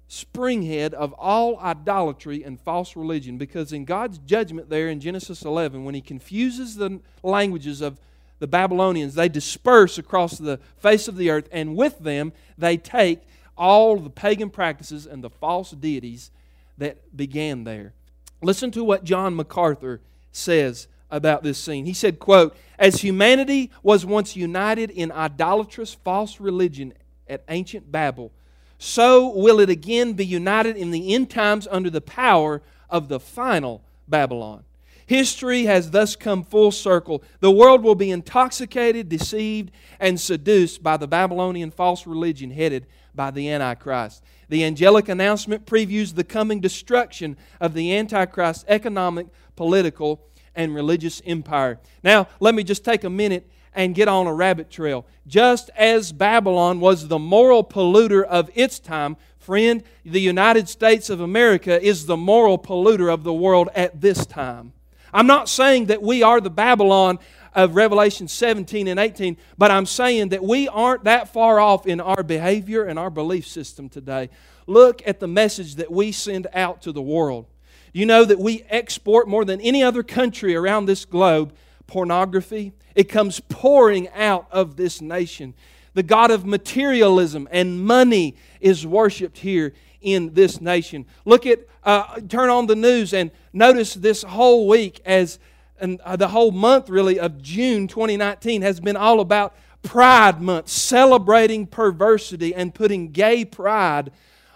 springhead 0.08 0.94
of 0.94 1.14
all 1.14 1.58
idolatry 1.60 2.44
and 2.44 2.60
false 2.60 2.96
religion 2.96 3.38
because 3.38 3.74
in 3.74 3.86
God's 3.86 4.18
judgment 4.20 4.70
there 4.70 4.88
in 4.90 5.00
Genesis 5.00 5.44
11, 5.44 5.84
when 5.84 5.96
He 5.96 6.02
confuses 6.02 6.76
the 6.76 7.00
languages 7.24 7.82
of 7.82 8.00
the 8.40 8.48
Babylonians, 8.48 9.16
they 9.16 9.30
disperse 9.30 9.98
across 9.98 10.38
the 10.38 10.60
face 10.78 11.08
of 11.08 11.18
the 11.18 11.30
earth, 11.30 11.48
and 11.52 11.76
with 11.76 12.00
them 12.00 12.34
they 12.58 12.78
take 12.78 13.22
all 13.58 13.98
the 13.98 14.10
pagan 14.10 14.50
practices 14.50 15.06
and 15.06 15.24
the 15.24 15.30
false 15.30 15.72
deities 15.72 16.32
that 16.78 17.16
began 17.16 17.64
there. 17.64 17.94
Listen 18.42 18.72
to 18.72 18.84
what 18.84 19.04
John 19.04 19.36
MacArthur 19.36 20.02
says 20.32 20.88
about 21.10 21.44
this 21.44 21.58
scene. 21.58 21.86
He 21.86 21.94
said, 21.94 22.20
quote, 22.20 22.56
As 22.78 23.02
humanity 23.02 23.72
was 23.82 24.06
once 24.06 24.36
united 24.36 24.92
in 24.92 25.12
idolatrous 25.12 25.94
false 25.94 26.40
religion 26.40 26.94
at 27.28 27.44
ancient 27.48 27.92
Babel, 27.92 28.32
so 28.77 29.29
will 29.29 29.60
it 29.60 29.70
again 29.70 30.13
be 30.13 30.25
united 30.25 30.75
in 30.75 30.91
the 30.91 31.13
end 31.13 31.29
times 31.29 31.67
under 31.70 31.89
the 31.89 32.01
power 32.01 32.62
of 32.89 33.08
the 33.08 33.20
final 33.20 33.84
Babylon. 34.08 34.63
History 35.08 35.65
has 35.65 35.91
thus 35.91 36.15
come 36.15 36.44
full 36.44 36.72
circle. 36.72 37.24
The 37.39 37.51
world 37.51 37.84
will 37.84 37.96
be 37.96 38.10
intoxicated, 38.10 39.08
deceived, 39.08 39.72
and 40.00 40.20
seduced 40.20 40.82
by 40.82 40.98
the 40.98 41.08
Babylonian 41.08 41.72
false 41.72 42.08
religion 42.08 42.50
headed 42.50 42.88
by 43.13 43.29
the 43.32 43.50
Antichrist. 43.50 44.24
The 44.50 44.63
angelic 44.63 45.08
announcement 45.08 45.65
previews 45.65 46.15
the 46.15 46.24
coming 46.24 46.60
destruction 46.60 47.38
of 47.62 47.74
the 47.74 47.96
Antichrist's 47.96 48.65
economic, 48.67 49.27
political, 49.55 50.22
and 50.55 50.74
religious 50.74 51.22
empire. 51.25 51.79
Now, 52.03 52.27
let 52.39 52.55
me 52.55 52.63
just 52.63 52.84
take 52.84 53.03
a 53.03 53.10
minute 53.10 53.48
and 53.75 53.94
get 53.94 54.08
on 54.08 54.25
a 54.25 54.34
rabbit 54.34 54.72
trail. 54.72 55.05
Just 55.27 55.70
as 55.75 56.12
Babylon 56.12 56.79
was 56.79 57.08
the 57.08 57.20
moral 57.20 57.63
polluter 57.63 58.24
of 58.24 58.50
its 58.55 58.79
time, 58.79 59.17
friend, 59.38 59.84
the 60.03 60.22
United 60.22 60.67
States 60.70 61.10
of 61.10 61.22
America 61.22 61.82
is 61.84 62.05
the 62.05 62.17
moral 62.17 62.58
polluter 62.58 63.13
of 63.13 63.24
the 63.24 63.34
world 63.34 63.70
at 63.75 64.01
this 64.01 64.25
time. 64.25 64.74
I'm 65.13 65.27
not 65.27 65.48
saying 65.50 65.86
that 65.86 66.01
we 66.01 66.24
are 66.24 66.41
the 66.41 66.50
Babylon 66.50 67.20
of 67.53 67.75
Revelation 67.75 68.27
17 68.27 68.88
and 68.88 69.00
18, 69.00 69.38
but 69.58 69.72
I'm 69.72 69.86
saying 69.86 70.29
that 70.29 70.44
we 70.44 70.67
aren't 70.67 71.05
that 71.05 71.32
far 71.32 71.60
off 71.60 71.88
in 71.88 72.01
our 72.01 72.22
behavior 72.22 72.84
and 72.84 73.00
our 73.00 73.10
belief 73.10 73.48
system 73.48 73.88
today. 73.88 74.29
Look 74.67 75.01
at 75.08 75.20
the 75.20 75.27
message 75.27 75.75
that 75.75 75.91
we 75.91 76.12
send 76.12 76.48
out 76.53 76.82
to 76.82 76.91
the 76.91 77.01
world. 77.01 77.46
You 77.94 78.05
know 78.05 78.25
that 78.25 78.39
we 78.39 78.63
export 78.70 79.27
more 79.27 79.46
than 79.46 79.62
any 79.62 79.82
other 79.82 80.03
country 80.03 80.53
around 80.53 80.86
this 80.86 81.05
globe 81.05 81.53
pornography. 81.88 82.74
It 82.96 83.06
comes 83.06 83.39
pouring 83.39 84.10
out 84.10 84.48
of 84.51 84.75
this 84.75 85.01
nation. 85.01 85.54
The 85.94 86.04
God 86.04 86.32
of 86.32 86.46
materialism 86.46 87.48
and 87.51 87.84
money 87.86 88.36
is 88.60 88.86
worshiped 88.86 89.39
here 89.39 89.74
in 90.01 90.34
this 90.34 90.62
nation. 90.62 91.06
Look 91.24 91.46
at, 91.46 91.60
uh, 91.84 92.20
turn 92.27 92.50
on 92.50 92.68
the 92.68 92.75
news 92.75 93.13
and 93.13 93.32
notice 93.54 93.94
this 93.94 94.24
whole 94.24 94.68
week 94.68 95.01
as 95.06 95.39
and 95.80 96.00
uh, 96.01 96.15
the 96.15 96.30
whole 96.30 96.51
month 96.51 96.89
really 96.89 97.20
of 97.20 97.42
June 97.42 97.88
2019 97.88 98.62
has 98.62 98.80
been 98.80 98.96
all 98.96 99.20
about 99.20 99.56
Pride 99.84 100.42
Month, 100.42 100.70
celebrating 100.70 101.68
perversity 101.68 102.56
and 102.56 102.74
putting 102.74 103.12
gay 103.12 103.46
pride 103.46 104.12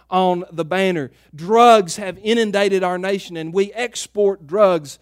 on 0.09 0.43
the 0.51 0.65
banner. 0.65 1.11
Drugs 1.35 1.97
have 1.97 2.17
inundated 2.23 2.83
our 2.83 2.97
nation, 2.97 3.37
and 3.37 3.53
we 3.53 3.71
export 3.73 4.47
drugs 4.47 4.97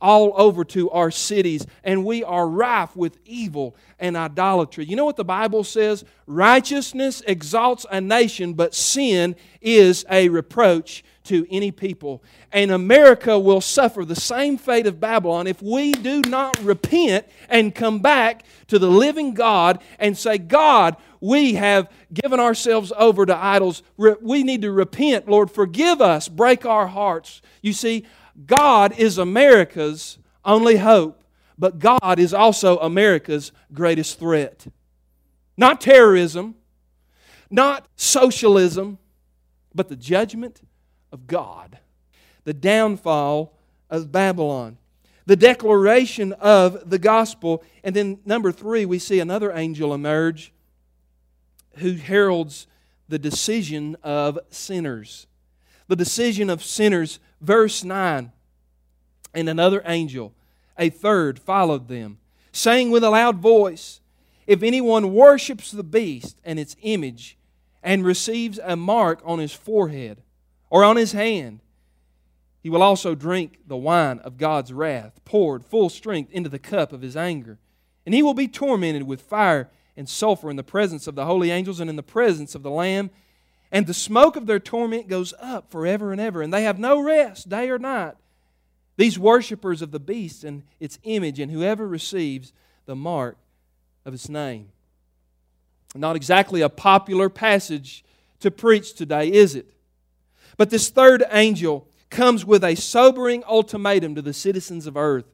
all 0.00 0.32
over 0.36 0.64
to 0.64 0.90
our 0.90 1.10
cities, 1.10 1.66
and 1.84 2.04
we 2.04 2.24
are 2.24 2.48
rife 2.48 2.96
with 2.96 3.18
evil 3.24 3.76
and 3.98 4.16
idolatry. 4.16 4.84
You 4.84 4.96
know 4.96 5.04
what 5.04 5.16
the 5.16 5.24
Bible 5.24 5.64
says? 5.64 6.04
Righteousness 6.26 7.22
exalts 7.26 7.84
a 7.90 8.00
nation, 8.00 8.54
but 8.54 8.74
sin 8.74 9.36
is 9.60 10.04
a 10.10 10.28
reproach 10.28 11.04
to 11.24 11.46
any 11.50 11.70
people. 11.70 12.22
And 12.50 12.70
America 12.70 13.38
will 13.38 13.60
suffer 13.60 14.04
the 14.04 14.16
same 14.16 14.56
fate 14.56 14.86
of 14.86 14.98
Babylon 15.00 15.46
if 15.46 15.62
we 15.62 15.92
do 15.92 16.22
not 16.22 16.58
repent 16.62 17.26
and 17.48 17.74
come 17.74 18.00
back 18.00 18.44
to 18.68 18.78
the 18.78 18.90
living 18.90 19.34
God 19.34 19.80
and 19.98 20.16
say, 20.16 20.38
God, 20.38 20.96
we 21.20 21.54
have 21.54 21.90
given 22.12 22.40
ourselves 22.40 22.92
over 22.96 23.26
to 23.26 23.36
idols. 23.36 23.82
We 23.96 24.42
need 24.42 24.62
to 24.62 24.72
repent. 24.72 25.28
Lord, 25.28 25.50
forgive 25.50 26.00
us. 26.00 26.28
Break 26.28 26.64
our 26.64 26.86
hearts. 26.86 27.42
You 27.60 27.74
see, 27.74 28.06
God 28.46 28.98
is 28.98 29.18
America's 29.18 30.18
only 30.44 30.76
hope, 30.76 31.22
but 31.58 31.78
God 31.78 32.18
is 32.18 32.32
also 32.32 32.78
America's 32.78 33.52
greatest 33.72 34.18
threat. 34.18 34.66
Not 35.56 35.80
terrorism, 35.80 36.54
not 37.50 37.86
socialism, 37.96 38.98
but 39.74 39.88
the 39.88 39.96
judgment 39.96 40.62
of 41.12 41.26
God, 41.26 41.78
the 42.44 42.54
downfall 42.54 43.54
of 43.90 44.10
Babylon, 44.10 44.78
the 45.26 45.36
declaration 45.36 46.32
of 46.34 46.88
the 46.88 46.98
gospel. 46.98 47.62
And 47.84 47.94
then, 47.94 48.20
number 48.24 48.52
three, 48.52 48.86
we 48.86 48.98
see 48.98 49.20
another 49.20 49.52
angel 49.52 49.92
emerge 49.92 50.52
who 51.76 51.92
heralds 51.92 52.66
the 53.08 53.18
decision 53.18 53.96
of 54.02 54.38
sinners. 54.50 55.26
The 55.88 55.96
decision 55.96 56.48
of 56.48 56.64
sinners. 56.64 57.18
Verse 57.40 57.84
9 57.84 58.32
And 59.34 59.48
another 59.48 59.82
angel, 59.86 60.34
a 60.78 60.90
third, 60.90 61.38
followed 61.38 61.88
them, 61.88 62.18
saying 62.52 62.90
with 62.90 63.04
a 63.04 63.10
loud 63.10 63.36
voice, 63.38 64.00
If 64.46 64.62
anyone 64.62 65.12
worships 65.12 65.70
the 65.70 65.84
beast 65.84 66.40
and 66.44 66.58
its 66.58 66.76
image, 66.82 67.36
and 67.82 68.04
receives 68.04 68.58
a 68.62 68.76
mark 68.76 69.20
on 69.24 69.38
his 69.38 69.52
forehead, 69.52 70.22
or 70.68 70.84
on 70.84 70.96
his 70.96 71.12
hand. 71.12 71.60
He 72.62 72.70
will 72.70 72.82
also 72.82 73.14
drink 73.14 73.58
the 73.66 73.76
wine 73.76 74.18
of 74.20 74.36
God's 74.36 74.72
wrath, 74.72 75.20
poured 75.24 75.64
full 75.64 75.88
strength 75.88 76.30
into 76.30 76.48
the 76.48 76.58
cup 76.58 76.92
of 76.92 77.02
his 77.02 77.16
anger. 77.16 77.58
And 78.04 78.14
he 78.14 78.22
will 78.22 78.34
be 78.34 78.48
tormented 78.48 79.04
with 79.04 79.22
fire 79.22 79.70
and 79.96 80.08
sulfur 80.08 80.50
in 80.50 80.56
the 80.56 80.62
presence 80.62 81.06
of 81.06 81.14
the 81.14 81.24
holy 81.24 81.50
angels 81.50 81.80
and 81.80 81.90
in 81.90 81.96
the 81.96 82.02
presence 82.02 82.54
of 82.54 82.62
the 82.62 82.70
Lamb. 82.70 83.10
And 83.72 83.86
the 83.86 83.94
smoke 83.94 84.36
of 84.36 84.46
their 84.46 84.58
torment 84.58 85.08
goes 85.08 85.32
up 85.40 85.70
forever 85.70 86.12
and 86.12 86.20
ever, 86.20 86.42
and 86.42 86.52
they 86.52 86.64
have 86.64 86.78
no 86.78 87.00
rest 87.00 87.48
day 87.48 87.70
or 87.70 87.78
night. 87.78 88.14
These 88.96 89.18
worshippers 89.18 89.80
of 89.80 89.92
the 89.92 90.00
beast 90.00 90.44
and 90.44 90.62
its 90.78 90.98
image, 91.04 91.38
and 91.38 91.50
whoever 91.50 91.86
receives 91.86 92.52
the 92.86 92.96
mark 92.96 93.38
of 94.04 94.12
its 94.12 94.28
name. 94.28 94.70
Not 95.94 96.16
exactly 96.16 96.60
a 96.60 96.68
popular 96.68 97.28
passage 97.28 98.04
to 98.40 98.50
preach 98.50 98.94
today, 98.94 99.30
is 99.30 99.54
it? 99.54 99.72
But 100.56 100.70
this 100.70 100.88
third 100.88 101.24
angel 101.30 101.88
comes 102.10 102.44
with 102.44 102.64
a 102.64 102.74
sobering 102.74 103.44
ultimatum 103.44 104.14
to 104.16 104.22
the 104.22 104.32
citizens 104.32 104.86
of 104.86 104.96
earth. 104.96 105.24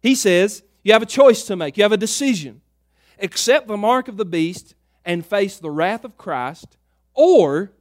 He 0.00 0.14
says, 0.14 0.62
You 0.82 0.92
have 0.92 1.02
a 1.02 1.06
choice 1.06 1.44
to 1.44 1.56
make, 1.56 1.76
you 1.76 1.82
have 1.82 1.92
a 1.92 1.96
decision. 1.96 2.60
Accept 3.18 3.66
the 3.66 3.76
mark 3.76 4.08
of 4.08 4.16
the 4.16 4.24
beast 4.24 4.74
and 5.04 5.24
face 5.24 5.58
the 5.58 5.70
wrath 5.70 6.04
of 6.04 6.16
Christ, 6.16 6.76
or 7.14 7.72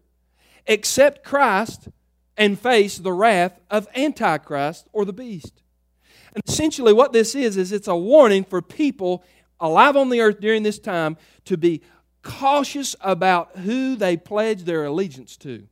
accept 0.68 1.24
Christ 1.24 1.88
and 2.38 2.60
face 2.60 2.98
the 2.98 3.14
wrath 3.14 3.60
of 3.70 3.88
Antichrist 3.96 4.88
or 4.94 5.06
the 5.06 5.14
beast. 5.14 5.62
And 6.34 6.44
essentially, 6.48 6.94
what 6.94 7.14
this 7.14 7.36
is, 7.36 7.58
is 7.58 7.72
it's 7.72 7.88
a 7.88 7.96
warning 7.96 8.44
for 8.44 8.62
people 8.62 9.24
alive 9.60 9.96
on 9.96 10.10
the 10.10 10.22
earth 10.22 10.40
during 10.40 10.64
this 10.64 10.80
time 10.80 11.18
to 11.46 11.58
be 11.58 11.82
cautious 12.24 12.96
about 13.02 13.58
who 13.58 13.96
they 13.96 14.16
pledge 14.18 14.64
their 14.64 14.86
allegiance 14.86 15.38
to. 15.38 15.68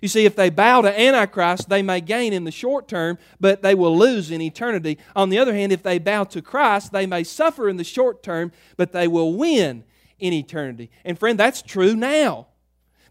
You 0.00 0.08
see, 0.08 0.24
if 0.24 0.34
they 0.34 0.50
bow 0.50 0.82
to 0.82 1.00
Antichrist, 1.00 1.68
they 1.68 1.82
may 1.82 2.00
gain 2.00 2.32
in 2.32 2.42
the 2.42 2.50
short 2.50 2.88
term, 2.88 3.18
but 3.38 3.62
they 3.62 3.74
will 3.74 3.96
lose 3.96 4.32
in 4.32 4.40
eternity. 4.40 4.98
On 5.14 5.28
the 5.28 5.38
other 5.38 5.54
hand, 5.54 5.70
if 5.70 5.84
they 5.84 5.98
bow 6.00 6.24
to 6.24 6.42
Christ, 6.42 6.92
they 6.92 7.06
may 7.06 7.22
suffer 7.22 7.68
in 7.68 7.76
the 7.76 7.84
short 7.84 8.22
term, 8.22 8.50
but 8.76 8.92
they 8.92 9.06
will 9.06 9.34
win 9.34 9.84
in 10.18 10.32
eternity. 10.32 10.90
And 11.04 11.16
friend, 11.16 11.38
that's 11.38 11.62
true 11.62 11.94
now. 11.94 12.48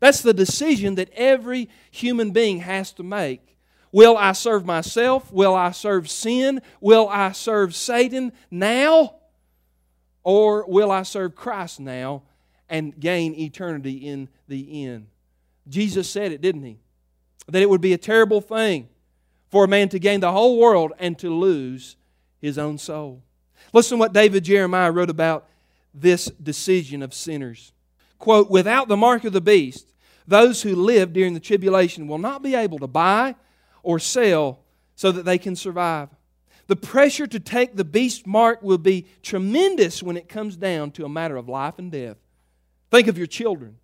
That's 0.01 0.22
the 0.22 0.34
decision 0.34 0.96
that 0.96 1.12
every 1.15 1.70
human 1.91 2.31
being 2.31 2.60
has 2.60 2.91
to 2.93 3.03
make. 3.03 3.55
Will 3.91 4.17
I 4.17 4.31
serve 4.31 4.65
myself? 4.65 5.31
Will 5.31 5.53
I 5.53 5.72
serve 5.72 6.10
sin? 6.10 6.62
Will 6.81 7.08
I 7.08 7.31
serve 7.34 7.75
Satan 7.75 8.34
now? 8.50 9.15
Or 10.24 10.65
will 10.67 10.91
I 10.91 11.03
serve 11.03 11.36
Christ 11.36 11.79
now 11.79 12.24
and 12.67 13.00
gain 13.00 13.36
eternity 13.36 14.08
in 14.08 14.27
the 14.48 14.86
end? 14.86 15.05
Jesus 15.70 16.10
said 16.10 16.31
it, 16.31 16.41
didn't 16.41 16.63
he? 16.63 16.77
That 17.48 17.62
it 17.62 17.70
would 17.70 17.81
be 17.81 17.93
a 17.93 17.98
terrible 17.98 18.41
thing 18.41 18.89
for 19.50 19.65
a 19.65 19.67
man 19.67 19.88
to 19.89 20.00
gain 20.00 20.22
the 20.22 20.31
whole 20.31 20.58
world 20.58 20.93
and 20.98 21.17
to 21.20 21.29
lose 21.29 21.96
his 22.39 22.58
own 22.58 22.79
soul. 22.79 23.22
Listen 23.72 23.98
to 23.98 24.00
what 24.00 24.13
David 24.13 24.46
Jeremiah 24.46 24.91
wrote 24.91 25.12
about 25.12 25.48
this 25.93 26.25
decision 26.25 27.03
of 27.03 27.13
sinners. 27.13 27.72
Quote, 28.17 28.50
without 28.50 28.88
the 28.88 28.98
mark 28.98 29.25
of 29.25 29.34
the 29.34 29.41
beast, 29.41 29.90
those 30.32 30.62
who 30.62 30.76
live 30.76 31.14
during 31.14 31.34
the 31.34 31.40
tribulation 31.40 32.08
will 32.08 32.18
not 32.18 32.42
be 32.42 32.56
able 32.56 32.80
to 32.80 32.88
buy 32.88 33.36
or 33.84 34.00
sell 34.00 34.60
so 34.96 35.12
that 35.12 35.26
they 35.26 35.38
can 35.38 35.56
survive. 35.56 36.10
The 36.68 36.76
pressure 36.76 37.28
to 37.28 37.40
take 37.40 37.76
the 37.76 37.84
beast 37.84 38.26
mark 38.26 38.64
will 38.64 38.78
be 38.78 39.06
tremendous 39.24 40.02
when 40.02 40.16
it 40.16 40.30
comes 40.30 40.56
down 40.56 40.92
to 40.92 41.06
a 41.06 41.10
matter 41.10 41.36
of 41.36 41.50
life 41.50 41.78
and 41.78 41.92
death. 41.92 42.18
Think 42.90 43.08
of 43.08 43.18
your 43.18 43.28
children. 43.28 43.78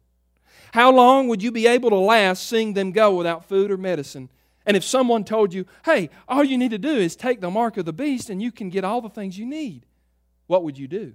How 0.73 0.91
long 0.91 1.27
would 1.27 1.43
you 1.43 1.51
be 1.51 1.67
able 1.67 1.89
to 1.89 1.97
last 1.97 2.47
seeing 2.47 2.73
them 2.73 2.91
go 2.91 3.15
without 3.15 3.45
food 3.45 3.71
or 3.71 3.77
medicine? 3.77 4.29
And 4.65 4.77
if 4.77 4.83
someone 4.83 5.23
told 5.23 5.53
you, 5.53 5.65
hey, 5.85 6.09
all 6.27 6.43
you 6.43 6.57
need 6.57 6.71
to 6.71 6.77
do 6.77 6.95
is 6.95 7.15
take 7.15 7.41
the 7.41 7.49
mark 7.49 7.77
of 7.77 7.85
the 7.85 7.93
beast 7.93 8.29
and 8.29 8.41
you 8.41 8.51
can 8.51 8.69
get 8.69 8.83
all 8.83 9.01
the 9.01 9.09
things 9.09 9.37
you 9.37 9.45
need, 9.45 9.85
what 10.45 10.63
would 10.63 10.77
you 10.77 10.87
do? 10.87 11.13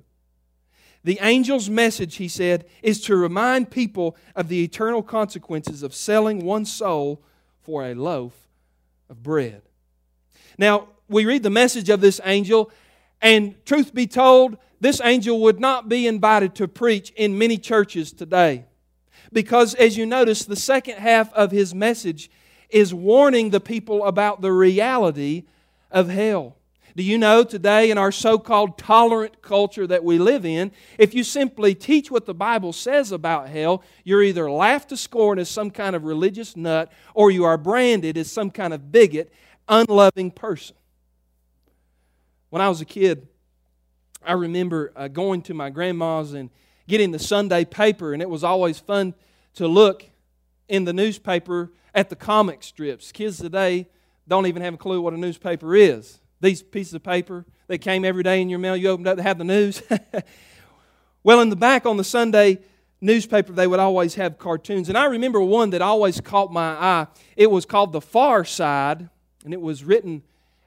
The 1.05 1.19
angel's 1.21 1.69
message, 1.69 2.17
he 2.17 2.29
said, 2.29 2.65
is 2.83 3.01
to 3.03 3.17
remind 3.17 3.71
people 3.71 4.17
of 4.37 4.49
the 4.49 4.63
eternal 4.63 5.03
consequences 5.03 5.83
of 5.83 5.95
selling 5.95 6.45
one 6.45 6.65
soul 6.65 7.23
for 7.61 7.85
a 7.85 7.95
loaf 7.95 8.49
of 9.11 9.23
bread. 9.23 9.63
Now, 10.59 10.89
we 11.09 11.25
read 11.25 11.43
the 11.43 11.51
message 11.51 11.89
of 11.89 12.01
this 12.01 12.21
angel, 12.25 12.71
and 13.21 13.55
truth 13.65 13.93
be 13.93 14.07
told, 14.07 14.57
this 14.81 15.01
angel 15.03 15.41
would 15.41 15.61
not 15.61 15.89
be 15.89 16.07
invited 16.07 16.55
to 16.57 16.69
preach 16.69 17.11
in 17.11 17.39
many 17.39 17.57
churches 17.57 18.13
today 18.13 18.65
because, 19.33 19.75
as 19.75 19.97
you 19.97 20.07
notice, 20.07 20.45
the 20.45 20.57
second 20.57 20.99
half 20.99 21.33
of 21.35 21.51
his 21.51 21.75
message 21.75 22.31
is 22.69 22.93
warning 22.93 23.51
the 23.51 23.61
people 23.61 24.05
about 24.05 24.41
the 24.41 24.53
reality 24.53 25.45
of 25.91 26.09
hell. 26.09 26.57
Do 26.95 27.03
you 27.03 27.17
know 27.17 27.43
today 27.43 27.91
in 27.91 27.97
our 27.97 28.13
so 28.13 28.39
called 28.39 28.77
tolerant 28.77 29.41
culture 29.41 29.87
that 29.87 30.05
we 30.05 30.19
live 30.19 30.45
in, 30.45 30.73
if 30.99 31.15
you 31.15 31.25
simply 31.25 31.75
teach 31.75 32.11
what 32.11 32.27
the 32.27 32.35
Bible 32.35 32.73
says 32.73 33.13
about 33.13 33.49
hell, 33.49 33.83
you're 34.05 34.23
either 34.23 34.51
laughed 34.51 34.91
to 34.91 34.97
scorn 34.97 35.39
as 35.39 35.49
some 35.49 35.71
kind 35.71 35.97
of 35.97 36.05
religious 36.05 36.55
nut 36.55 36.93
or 37.15 37.31
you 37.31 37.45
are 37.45 37.57
branded 37.57 38.19
as 38.19 38.31
some 38.31 38.51
kind 38.51 38.75
of 38.75 38.93
bigot, 38.93 39.33
unloving 39.69 40.31
person. 40.31 40.77
When 42.51 42.61
I 42.61 42.69
was 42.69 42.83
a 42.83 42.87
kid, 42.87 43.27
I 44.25 44.35
remember 44.35 44.93
uh, 44.95 45.09
going 45.09 45.41
to 45.43 45.55
my 45.55 45.71
grandma's 45.71 46.35
and 46.35 46.51
getting 46.87 47.11
the 47.11 47.19
Sunday 47.19 47.65
paper, 47.65 48.13
and 48.13 48.21
it 48.21 48.29
was 48.29 48.45
always 48.45 48.79
fun 48.79 49.15
to 49.55 49.67
look 49.67 50.05
in 50.69 50.85
the 50.85 50.93
newspaper 50.93 51.73
at 51.95 52.11
the 52.11 52.17
comic 52.17 52.63
strips. 52.63 53.13
Kids 53.13 53.39
today 53.39 53.89
don't 54.29 54.47
even 54.47 54.63
have 54.63 54.75
a 54.75 54.77
clue 54.79 55.01
what 55.01 55.15
a 55.15 55.19
newspaper 55.19 55.75
is. 55.75 56.21
These 56.43 56.65
pieces 56.65 56.93
of 56.93 57.05
paper 57.05 57.47
that 57.69 57.79
came 57.79 58.05
every 58.05 58.25
day 58.25 58.43
in 58.43 58.49
your 58.49 58.59
mail, 58.59 58.77
you 58.77 58.89
opened 58.89 59.07
up 59.07 59.17
to 59.17 59.23
have 59.23 59.39
the 59.39 59.45
news. 59.45 59.81
well, 61.23 61.41
in 61.41 61.51
the 61.51 61.57
back 61.57 61.87
on 61.87 61.97
the 61.97 62.05
Sunday 62.05 62.59
newspaper, 63.01 63.53
they 63.53 63.69
would 63.69 63.79
always 63.79 64.17
have 64.17 64.39
cartoons. 64.39 64.89
And 64.89 64.99
I 64.99 65.05
remember 65.05 65.41
one 65.41 65.71
that 65.71 65.81
always 65.81 66.21
caught 66.21 66.53
my 66.53 66.73
eye. 66.73 67.07
It 67.37 67.49
was 67.49 67.65
called 67.65 67.93
The 67.93 68.01
Far 68.01 68.45
Side, 68.45 69.09
and 69.45 69.55
it 69.55 69.61
was 69.61 69.85
written 69.85 70.23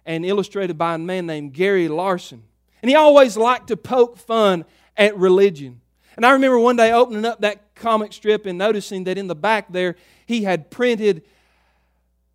and 0.05 0.25
illustrated 0.25 0.77
by 0.77 0.95
a 0.95 0.97
man 0.97 1.25
named 1.25 1.51
Gary 1.51 1.89
Larson. 1.89 2.43
And 2.81 2.89
he 2.89 2.95
always 2.95 3.35
liked 3.35 3.67
to 3.67 3.75
poke 3.75 4.17
fun 4.17 4.63
at 4.95 5.17
religion. 5.17 5.81
And 6.15 6.25
I 6.25 6.31
remember 6.31 6.57
one 6.57 6.77
day 6.77 6.93
opening 6.93 7.25
up 7.25 7.41
that 7.41 7.75
comic 7.75 8.13
strip 8.13 8.45
and 8.45 8.57
noticing 8.57 9.03
that 9.03 9.17
in 9.17 9.27
the 9.27 9.35
back 9.35 9.73
there, 9.73 9.97
he 10.25 10.43
had 10.43 10.71
printed 10.71 11.23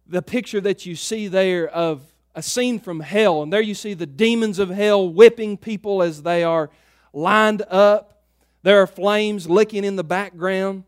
the 0.07 0.21
picture 0.21 0.61
that 0.61 0.85
you 0.85 0.95
see 0.95 1.27
there 1.27 1.67
of 1.69 2.03
a 2.35 2.43
scene 2.43 2.79
from 2.79 3.01
hell. 3.01 3.43
And 3.43 3.53
there 3.53 3.61
you 3.61 3.75
see 3.75 3.95
the 3.95 4.07
demons 4.07 4.59
of 4.59 4.71
hell 4.71 5.09
whipping 5.09 5.57
people 5.57 6.03
as 6.03 6.23
they 6.23 6.45
are 6.45 6.71
lined 7.13 7.63
up. 7.63 8.23
There 8.63 8.83
are 8.83 8.87
flames 8.87 9.49
licking 9.49 9.85
in 9.85 9.97
the 9.97 10.05
background. 10.05 10.85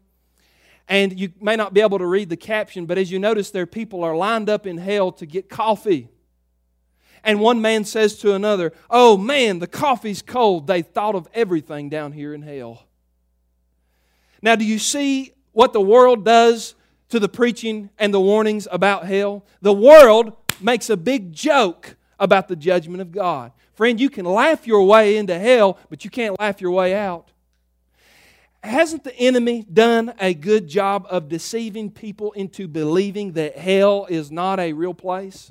And 0.88 1.18
you 1.18 1.32
may 1.40 1.56
not 1.56 1.72
be 1.72 1.80
able 1.80 1.98
to 1.98 2.06
read 2.06 2.28
the 2.28 2.36
caption, 2.36 2.86
but 2.86 2.98
as 2.98 3.10
you 3.10 3.18
notice, 3.18 3.50
there 3.50 3.66
people 3.66 4.04
are 4.04 4.16
lined 4.16 4.50
up 4.50 4.66
in 4.66 4.78
hell 4.78 5.12
to 5.12 5.26
get 5.26 5.48
coffee. 5.48 6.08
And 7.24 7.40
one 7.40 7.60
man 7.60 7.84
says 7.84 8.18
to 8.18 8.34
another, 8.34 8.72
Oh 8.90 9.16
man, 9.16 9.58
the 9.60 9.66
coffee's 9.66 10.22
cold. 10.22 10.66
They 10.66 10.82
thought 10.82 11.14
of 11.14 11.28
everything 11.32 11.88
down 11.88 12.12
here 12.12 12.34
in 12.34 12.42
hell. 12.42 12.86
Now, 14.42 14.56
do 14.56 14.64
you 14.64 14.78
see 14.78 15.34
what 15.52 15.72
the 15.72 15.80
world 15.80 16.24
does 16.24 16.74
to 17.10 17.20
the 17.20 17.28
preaching 17.28 17.90
and 17.98 18.12
the 18.12 18.20
warnings 18.20 18.66
about 18.70 19.06
hell? 19.06 19.44
The 19.60 19.72
world 19.72 20.32
makes 20.62 20.90
a 20.90 20.96
big 20.96 21.32
joke 21.32 21.96
about 22.18 22.48
the 22.48 22.56
judgment 22.56 23.00
of 23.00 23.12
God. 23.12 23.52
Friend, 23.74 24.00
you 24.00 24.10
can 24.10 24.24
laugh 24.24 24.66
your 24.66 24.84
way 24.84 25.16
into 25.16 25.38
hell, 25.38 25.78
but 25.90 26.04
you 26.04 26.10
can't 26.10 26.38
laugh 26.38 26.60
your 26.60 26.70
way 26.70 26.94
out. 26.94 27.30
Hasn't 28.62 29.02
the 29.02 29.16
enemy 29.16 29.66
done 29.72 30.14
a 30.20 30.34
good 30.34 30.68
job 30.68 31.06
of 31.10 31.28
deceiving 31.28 31.90
people 31.90 32.30
into 32.32 32.68
believing 32.68 33.32
that 33.32 33.58
hell 33.58 34.06
is 34.08 34.30
not 34.30 34.60
a 34.60 34.72
real 34.72 34.94
place? 34.94 35.50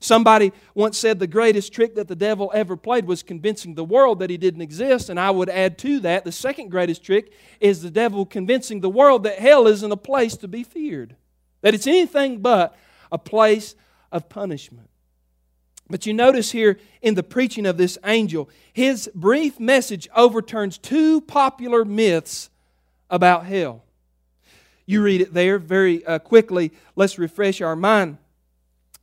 Somebody 0.00 0.52
once 0.74 0.96
said 0.96 1.18
the 1.18 1.26
greatest 1.26 1.72
trick 1.74 1.94
that 1.94 2.08
the 2.08 2.16
devil 2.16 2.50
ever 2.54 2.74
played 2.74 3.04
was 3.04 3.22
convincing 3.22 3.74
the 3.74 3.84
world 3.84 4.18
that 4.20 4.30
he 4.30 4.38
didn't 4.38 4.62
exist. 4.62 5.10
And 5.10 5.20
I 5.20 5.30
would 5.30 5.50
add 5.50 5.76
to 5.78 6.00
that 6.00 6.24
the 6.24 6.32
second 6.32 6.70
greatest 6.70 7.04
trick 7.04 7.32
is 7.60 7.82
the 7.82 7.90
devil 7.90 8.24
convincing 8.24 8.80
the 8.80 8.88
world 8.88 9.24
that 9.24 9.38
hell 9.38 9.66
isn't 9.66 9.92
a 9.92 9.98
place 9.98 10.38
to 10.38 10.48
be 10.48 10.64
feared, 10.64 11.16
that 11.60 11.74
it's 11.74 11.86
anything 11.86 12.38
but 12.38 12.74
a 13.12 13.18
place 13.18 13.76
of 14.12 14.28
punishment. 14.28 14.88
But 15.88 16.06
you 16.06 16.14
notice 16.14 16.52
here 16.52 16.78
in 17.02 17.14
the 17.14 17.22
preaching 17.22 17.66
of 17.66 17.76
this 17.76 17.98
angel, 18.04 18.48
his 18.72 19.10
brief 19.14 19.58
message 19.58 20.08
overturns 20.14 20.78
two 20.78 21.20
popular 21.20 21.84
myths 21.84 22.48
about 23.10 23.46
hell. 23.46 23.82
You 24.86 25.02
read 25.02 25.20
it 25.20 25.34
there 25.34 25.58
very 25.58 26.04
uh, 26.06 26.20
quickly. 26.20 26.72
Let's 26.94 27.18
refresh 27.18 27.60
our 27.60 27.76
mind. 27.76 28.18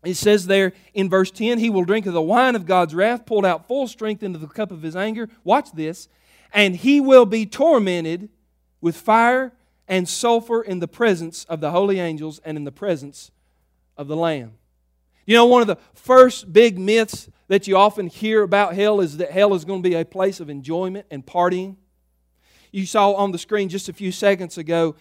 It 0.04 0.16
says 0.16 0.48
there 0.48 0.74
in 0.94 1.10
verse 1.10 1.32
10, 1.32 1.60
He 1.60 1.70
will 1.70 1.84
drink 1.84 2.06
of 2.06 2.14
the 2.14 2.22
wine 2.22 2.56
of 2.56 2.66
God's 2.66 2.96
wrath, 2.96 3.26
poured 3.26 3.46
out 3.46 3.68
full 3.68 3.88
strength 3.88 4.24
into 4.24 4.40
the 4.40 4.48
cup 4.48 4.72
of 4.72 4.82
His 4.82 4.96
anger. 4.96 5.30
Watch 5.44 5.72
this. 5.74 6.08
And 6.54 6.76
He 6.76 7.02
will 7.02 7.26
be 7.26 7.46
tormented 7.46 8.30
with 8.80 8.96
fire 8.96 9.54
and 9.88 10.08
sulfur 10.08 10.62
in 10.62 10.80
the 10.80 10.88
presence 10.88 11.44
of 11.46 11.60
the 11.60 11.72
holy 11.72 12.00
angels 12.00 12.40
and 12.46 12.58
in 12.58 12.64
the 12.64 12.72
presence 12.72 13.32
of 13.98 14.08
the 14.08 14.16
Lamb. 14.16 14.54
You 15.28 15.36
know, 15.36 15.46
one 15.46 15.62
of 15.62 15.68
the 15.68 15.78
first 15.94 16.52
big 16.54 16.80
myths 16.80 17.30
that 17.50 17.68
you 17.68 17.76
often 17.76 18.08
hear 18.08 18.44
about 18.44 18.76
hell 18.76 19.02
is 19.02 19.18
that 19.18 19.30
hell 19.30 19.54
is 19.54 19.66
going 19.66 19.84
to 19.84 19.90
be 19.90 19.94
a 19.94 20.06
place 20.06 20.40
of 20.40 20.50
enjoyment 20.50 21.06
and 21.12 21.24
partying. 21.24 21.76
You 22.72 22.86
saw 22.86 23.12
on 23.12 23.34
the 23.34 23.38
screen 23.38 23.68
just 23.68 23.90
a 23.90 23.94
few 23.94 24.14
seconds 24.14 24.58
ago 24.58 24.96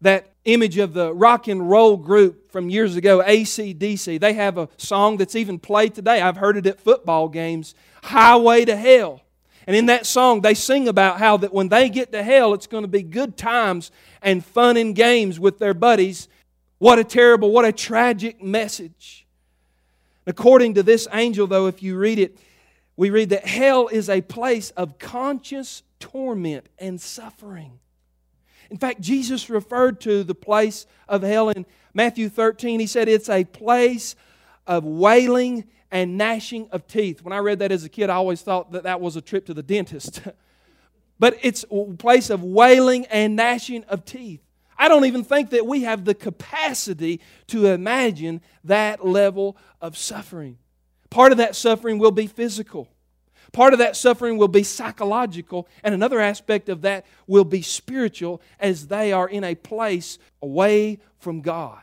that 0.00 0.32
image 0.46 0.78
of 0.78 0.94
the 0.94 1.12
rock 1.12 1.48
and 1.48 1.68
roll 1.68 1.98
group 1.98 2.50
from 2.50 2.70
years 2.70 2.96
ago, 2.96 3.22
ACDC. 3.22 4.18
They 4.18 4.32
have 4.32 4.56
a 4.56 4.70
song 4.78 5.18
that's 5.18 5.36
even 5.36 5.58
played 5.58 5.94
today. 5.94 6.22
I've 6.22 6.38
heard 6.38 6.56
it 6.56 6.66
at 6.66 6.80
football 6.80 7.28
games 7.28 7.74
Highway 8.04 8.64
to 8.64 8.74
Hell. 8.76 9.20
And 9.66 9.76
in 9.76 9.84
that 9.86 10.06
song, 10.06 10.40
they 10.40 10.54
sing 10.54 10.88
about 10.88 11.18
how 11.18 11.36
that 11.36 11.52
when 11.52 11.68
they 11.68 11.90
get 11.90 12.10
to 12.12 12.22
hell, 12.22 12.54
it's 12.54 12.66
going 12.66 12.84
to 12.84 12.88
be 12.88 13.02
good 13.02 13.36
times 13.36 13.90
and 14.22 14.42
fun 14.42 14.78
and 14.78 14.94
games 14.94 15.38
with 15.38 15.58
their 15.58 15.74
buddies. 15.74 16.26
What 16.78 16.98
a 16.98 17.04
terrible, 17.04 17.50
what 17.50 17.66
a 17.66 17.72
tragic 17.72 18.42
message. 18.42 19.26
According 20.28 20.74
to 20.74 20.82
this 20.82 21.08
angel, 21.10 21.46
though, 21.46 21.68
if 21.68 21.82
you 21.82 21.96
read 21.96 22.18
it, 22.18 22.36
we 22.96 23.08
read 23.08 23.30
that 23.30 23.46
hell 23.46 23.88
is 23.88 24.10
a 24.10 24.20
place 24.20 24.68
of 24.72 24.98
conscious 24.98 25.82
torment 26.00 26.66
and 26.78 27.00
suffering. 27.00 27.78
In 28.70 28.76
fact, 28.76 29.00
Jesus 29.00 29.48
referred 29.48 30.02
to 30.02 30.22
the 30.22 30.34
place 30.34 30.84
of 31.08 31.22
hell 31.22 31.48
in 31.48 31.64
Matthew 31.94 32.28
13. 32.28 32.78
He 32.78 32.86
said 32.86 33.08
it's 33.08 33.30
a 33.30 33.44
place 33.44 34.16
of 34.66 34.84
wailing 34.84 35.64
and 35.90 36.18
gnashing 36.18 36.68
of 36.72 36.86
teeth. 36.86 37.22
When 37.22 37.32
I 37.32 37.38
read 37.38 37.60
that 37.60 37.72
as 37.72 37.84
a 37.84 37.88
kid, 37.88 38.10
I 38.10 38.16
always 38.16 38.42
thought 38.42 38.72
that 38.72 38.82
that 38.82 39.00
was 39.00 39.16
a 39.16 39.22
trip 39.22 39.46
to 39.46 39.54
the 39.54 39.62
dentist. 39.62 40.20
but 41.18 41.38
it's 41.40 41.64
a 41.70 41.84
place 41.96 42.28
of 42.28 42.44
wailing 42.44 43.06
and 43.06 43.34
gnashing 43.34 43.82
of 43.84 44.04
teeth. 44.04 44.42
I 44.78 44.88
don't 44.88 45.06
even 45.06 45.24
think 45.24 45.50
that 45.50 45.66
we 45.66 45.82
have 45.82 46.04
the 46.04 46.14
capacity 46.14 47.20
to 47.48 47.66
imagine 47.66 48.40
that 48.64 49.04
level 49.04 49.56
of 49.80 49.96
suffering. 49.96 50.58
Part 51.10 51.32
of 51.32 51.38
that 51.38 51.56
suffering 51.56 51.98
will 51.98 52.12
be 52.12 52.26
physical. 52.26 52.88
Part 53.52 53.72
of 53.72 53.78
that 53.78 53.96
suffering 53.96 54.36
will 54.36 54.48
be 54.48 54.62
psychological, 54.62 55.66
and 55.82 55.94
another 55.94 56.20
aspect 56.20 56.68
of 56.68 56.82
that 56.82 57.06
will 57.26 57.44
be 57.44 57.62
spiritual 57.62 58.42
as 58.60 58.88
they 58.88 59.12
are 59.12 59.28
in 59.28 59.42
a 59.42 59.54
place 59.54 60.18
away 60.42 60.98
from 61.18 61.40
God. 61.40 61.80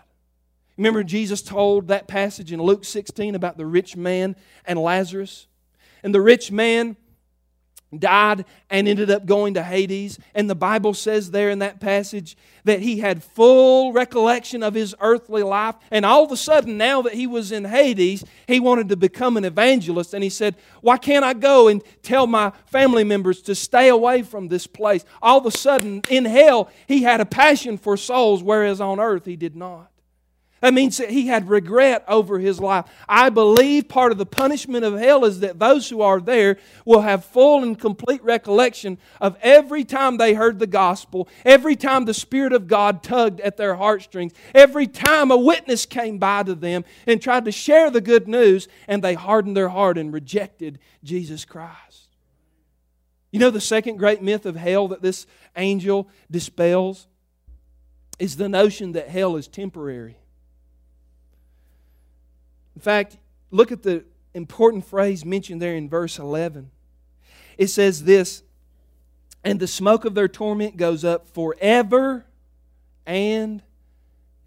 Remember, 0.78 1.04
Jesus 1.04 1.42
told 1.42 1.88
that 1.88 2.08
passage 2.08 2.52
in 2.52 2.62
Luke 2.62 2.86
16 2.86 3.34
about 3.34 3.58
the 3.58 3.66
rich 3.66 3.96
man 3.96 4.36
and 4.66 4.80
Lazarus? 4.80 5.48
And 6.04 6.14
the 6.14 6.22
rich 6.22 6.52
man 6.52 6.98
died 8.00 8.46
and 8.70 8.88
ended 8.88 9.10
up 9.10 9.26
going 9.26 9.54
to 9.56 9.64
Hades. 9.64 10.20
And 10.34 10.50
the 10.50 10.56
Bible 10.56 10.94
says 10.94 11.32
there 11.32 11.50
in 11.50 11.60
that 11.60 11.80
passage 11.80 12.38
that 12.64 12.82
he 12.82 13.00
had 13.00 13.24
full 13.24 13.94
recollection 13.94 14.64
of 14.64 14.74
his 14.74 14.96
earthly 15.00 15.44
life. 15.44 15.76
And 15.92 16.06
all 16.06 16.24
of 16.24 16.32
a 16.32 16.38
sudden, 16.38 16.78
now 16.78 17.02
that 17.04 17.14
he 17.14 17.28
was 17.28 17.52
in 17.52 17.66
Hades, 17.66 18.24
he 18.48 18.60
wanted 18.60 18.90
to 18.90 18.96
become 18.96 19.38
an 19.38 19.46
evangelist. 19.46 20.14
And 20.14 20.24
he 20.24 20.30
said, 20.30 20.56
Why 20.82 20.98
can't 20.98 21.26
I 21.26 21.34
go 21.34 21.68
and 21.68 21.82
tell 22.02 22.28
my 22.28 22.52
family 22.66 23.04
members 23.04 23.42
to 23.44 23.56
stay 23.56 23.90
away 23.90 24.24
from 24.24 24.48
this 24.48 24.68
place? 24.68 25.06
All 25.22 25.38
of 25.38 25.46
a 25.46 25.52
sudden, 25.52 26.04
in 26.10 26.26
hell, 26.26 26.70
he 26.88 27.04
had 27.04 27.22
a 27.22 27.26
passion 27.26 27.78
for 27.78 27.98
souls, 27.98 28.44
whereas 28.44 28.82
on 28.82 29.00
earth, 29.00 29.26
he 29.26 29.36
did 29.36 29.56
not. 29.56 29.92
That 30.66 30.74
means 30.74 30.98
that 30.98 31.12
he 31.12 31.28
had 31.28 31.48
regret 31.48 32.04
over 32.08 32.40
his 32.40 32.60
life. 32.60 32.86
I 33.08 33.30
believe 33.30 33.88
part 33.88 34.12
of 34.12 34.18
the 34.18 34.26
punishment 34.26 34.84
of 34.84 34.98
hell 34.98 35.24
is 35.24 35.42
that 35.42 35.60
those 35.60 35.88
who 35.88 36.02
are 36.02 36.20
there 36.20 36.58
will 36.86 37.02
have 37.02 37.24
full 37.24 37.62
and 37.62 37.80
complete 37.80 38.24
recollection 38.24 38.98
of 39.22 39.38
every 39.44 39.84
time 39.84 40.18
they 40.18 40.34
heard 40.34 40.58
the 40.58 40.66
gospel, 40.66 41.30
every 41.46 41.76
time 41.76 42.06
the 42.06 42.16
Spirit 42.16 42.52
of 42.52 42.66
God 42.66 43.04
tugged 43.04 43.42
at 43.42 43.58
their 43.58 43.76
heartstrings, 43.76 44.34
every 44.56 44.88
time 44.88 45.30
a 45.30 45.38
witness 45.38 45.86
came 45.86 46.18
by 46.18 46.42
to 46.42 46.56
them 46.56 46.84
and 47.06 47.22
tried 47.22 47.46
to 47.46 47.52
share 47.52 47.92
the 47.92 48.02
good 48.02 48.28
news, 48.28 48.68
and 48.88 49.04
they 49.04 49.14
hardened 49.14 49.56
their 49.56 49.70
heart 49.70 50.00
and 50.00 50.12
rejected 50.12 50.80
Jesus 51.04 51.46
Christ. 51.46 52.10
You 53.30 53.40
know 53.40 53.52
the 53.52 53.62
second 53.62 53.98
great 53.98 54.24
myth 54.24 54.48
of 54.48 54.56
hell 54.56 54.88
that 54.88 55.04
this 55.04 55.28
angel 55.56 56.10
dispels? 56.32 57.06
Is 58.18 58.38
the 58.38 58.50
notion 58.50 58.94
that 58.94 59.10
hell 59.10 59.36
is 59.36 59.48
temporary. 59.48 60.18
In 62.76 62.82
fact, 62.82 63.18
look 63.52 63.72
at 63.72 63.84
the 63.84 64.04
important 64.34 64.86
phrase 64.86 65.26
mentioned 65.26 65.62
there 65.62 65.76
in 65.76 65.90
verse 65.90 66.20
11. 66.20 66.70
It 67.58 67.68
says 67.68 68.04
this 68.04 68.44
And 69.44 69.60
the 69.60 69.68
smoke 69.68 70.06
of 70.06 70.14
their 70.14 70.28
torment 70.28 70.78
goes 70.78 71.04
up 71.04 71.28
forever 71.30 72.26
and 73.06 73.62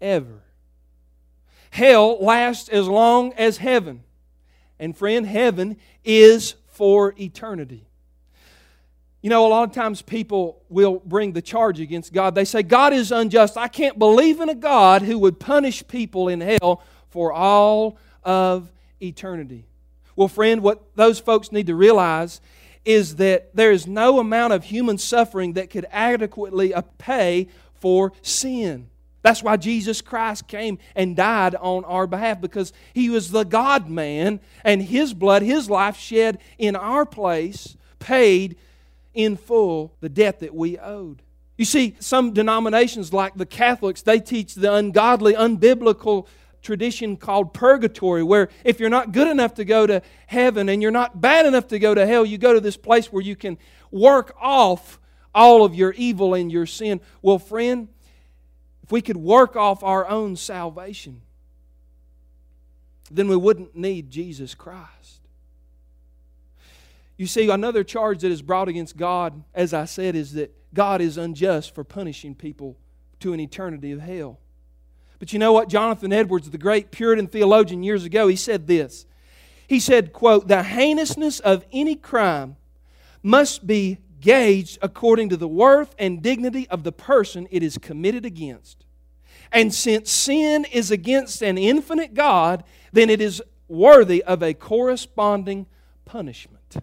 ever. 0.01 0.43
Hell 1.71 2.23
lasts 2.23 2.69
as 2.69 2.87
long 2.87 3.33
as 3.33 3.57
heaven. 3.57 4.03
And 4.79 4.95
friend, 4.97 5.25
heaven 5.25 5.77
is 6.03 6.55
for 6.67 7.13
eternity. 7.19 7.85
You 9.21 9.29
know, 9.29 9.45
a 9.45 9.49
lot 9.49 9.67
of 9.67 9.75
times 9.75 10.01
people 10.01 10.63
will 10.69 11.01
bring 11.05 11.33
the 11.33 11.41
charge 11.41 11.81
against 11.81 12.13
God. 12.13 12.35
They 12.35 12.45
say, 12.45 12.63
God 12.63 12.93
is 12.93 13.11
unjust. 13.11 13.57
I 13.57 13.67
can't 13.67 13.99
believe 13.99 14.39
in 14.39 14.47
a 14.47 14.55
God 14.55 15.01
who 15.01 15.19
would 15.19 15.39
punish 15.39 15.85
people 15.87 16.29
in 16.29 16.39
hell 16.39 16.81
for 17.09 17.33
all 17.33 17.97
of 18.23 18.71
eternity. 19.01 19.65
Well, 20.15 20.27
friend, 20.27 20.61
what 20.61 20.95
those 20.95 21.19
folks 21.19 21.51
need 21.51 21.67
to 21.67 21.75
realize 21.75 22.41
is 22.85 23.17
that 23.17 23.55
there 23.55 23.71
is 23.71 23.87
no 23.87 24.19
amount 24.19 24.53
of 24.53 24.63
human 24.63 24.97
suffering 24.97 25.53
that 25.53 25.69
could 25.69 25.85
adequately 25.91 26.73
pay 26.97 27.47
for 27.75 28.13
sin. 28.21 28.89
That's 29.21 29.43
why 29.43 29.57
Jesus 29.57 30.01
Christ 30.01 30.47
came 30.47 30.79
and 30.95 31.15
died 31.15 31.55
on 31.55 31.83
our 31.85 32.07
behalf 32.07 32.39
because 32.39 32.71
he 32.93 33.09
was 33.09 33.31
the 33.31 33.43
God 33.43 33.89
man 33.89 34.39
and 34.63 34.81
his 34.81 35.13
blood, 35.13 35.41
his 35.41 35.69
life 35.69 35.97
shed 35.97 36.39
in 36.57 36.75
our 36.75 37.05
place, 37.05 37.75
paid 37.99 38.55
in 39.13 39.35
full 39.35 39.93
the 39.99 40.09
debt 40.09 40.39
that 40.39 40.55
we 40.55 40.77
owed. 40.77 41.21
You 41.57 41.65
see, 41.65 41.95
some 41.99 42.31
denominations 42.31 43.11
like 43.11 43.35
the 43.35 43.45
Catholics, 43.45 44.01
they 44.01 44.21
teach 44.21 44.55
the 44.55 44.73
ungodly, 44.73 45.33
unbiblical 45.33 46.27
tradition 46.61 47.17
called 47.17 47.53
purgatory, 47.53 48.23
where 48.23 48.49
if 48.63 48.79
you're 48.79 48.89
not 48.89 49.11
good 49.11 49.27
enough 49.27 49.53
to 49.55 49.65
go 49.65 49.87
to 49.87 50.01
heaven 50.27 50.69
and 50.69 50.81
you're 50.81 50.91
not 50.91 51.21
bad 51.21 51.45
enough 51.45 51.67
to 51.67 51.79
go 51.79 51.95
to 51.95 52.05
hell, 52.05 52.25
you 52.25 52.37
go 52.37 52.53
to 52.53 52.59
this 52.59 52.77
place 52.77 53.11
where 53.11 53.23
you 53.23 53.35
can 53.35 53.57
work 53.91 54.35
off 54.39 54.99
all 55.33 55.63
of 55.63 55.75
your 55.75 55.93
evil 55.93 56.33
and 56.33 56.51
your 56.51 56.65
sin. 56.65 56.99
Well, 57.21 57.39
friend, 57.39 57.87
if 58.83 58.91
we 58.91 59.01
could 59.01 59.17
work 59.17 59.55
off 59.55 59.83
our 59.83 60.07
own 60.07 60.35
salvation, 60.35 61.21
then 63.11 63.27
we 63.27 63.37
wouldn't 63.37 63.75
need 63.75 64.09
Jesus 64.09 64.55
Christ. 64.55 65.21
You 67.17 67.27
see, 67.27 67.49
another 67.49 67.83
charge 67.83 68.21
that 68.21 68.31
is 68.31 68.41
brought 68.41 68.69
against 68.69 68.95
God, 68.95 69.43
as 69.53 69.73
I 69.73 69.85
said, 69.85 70.15
is 70.15 70.33
that 70.33 70.55
God 70.73 71.01
is 71.01 71.17
unjust 71.17 71.75
for 71.75 71.83
punishing 71.83 72.33
people 72.33 72.77
to 73.19 73.33
an 73.33 73.39
eternity 73.39 73.91
of 73.91 73.99
hell. 73.99 74.39
But 75.19 75.33
you 75.33 75.39
know 75.39 75.51
what? 75.51 75.69
Jonathan 75.69 76.13
Edwards, 76.13 76.49
the 76.49 76.57
great 76.57 76.91
Puritan 76.91 77.27
theologian 77.27 77.83
years 77.83 78.05
ago, 78.05 78.27
he 78.27 78.35
said 78.35 78.67
this. 78.67 79.05
He 79.67 79.79
said, 79.79 80.13
quote, 80.13 80.47
the 80.47 80.63
heinousness 80.63 81.39
of 81.41 81.65
any 81.71 81.95
crime 81.95 82.55
must 83.21 83.67
be 83.67 83.99
gauged 84.21 84.79
according 84.81 85.29
to 85.29 85.37
the 85.37 85.47
worth 85.47 85.93
and 85.99 86.21
dignity 86.21 86.67
of 86.69 86.83
the 86.83 86.91
person 86.91 87.47
it 87.51 87.61
is 87.61 87.77
committed 87.77 88.25
against. 88.25 88.85
And 89.51 89.73
since 89.73 90.11
sin 90.11 90.65
is 90.71 90.91
against 90.91 91.41
an 91.41 91.57
infinite 91.57 92.13
God, 92.13 92.63
then 92.91 93.09
it 93.09 93.21
is 93.21 93.41
worthy 93.67 94.23
of 94.23 94.41
a 94.41 94.53
corresponding 94.53 95.65
punishment. 96.05 96.77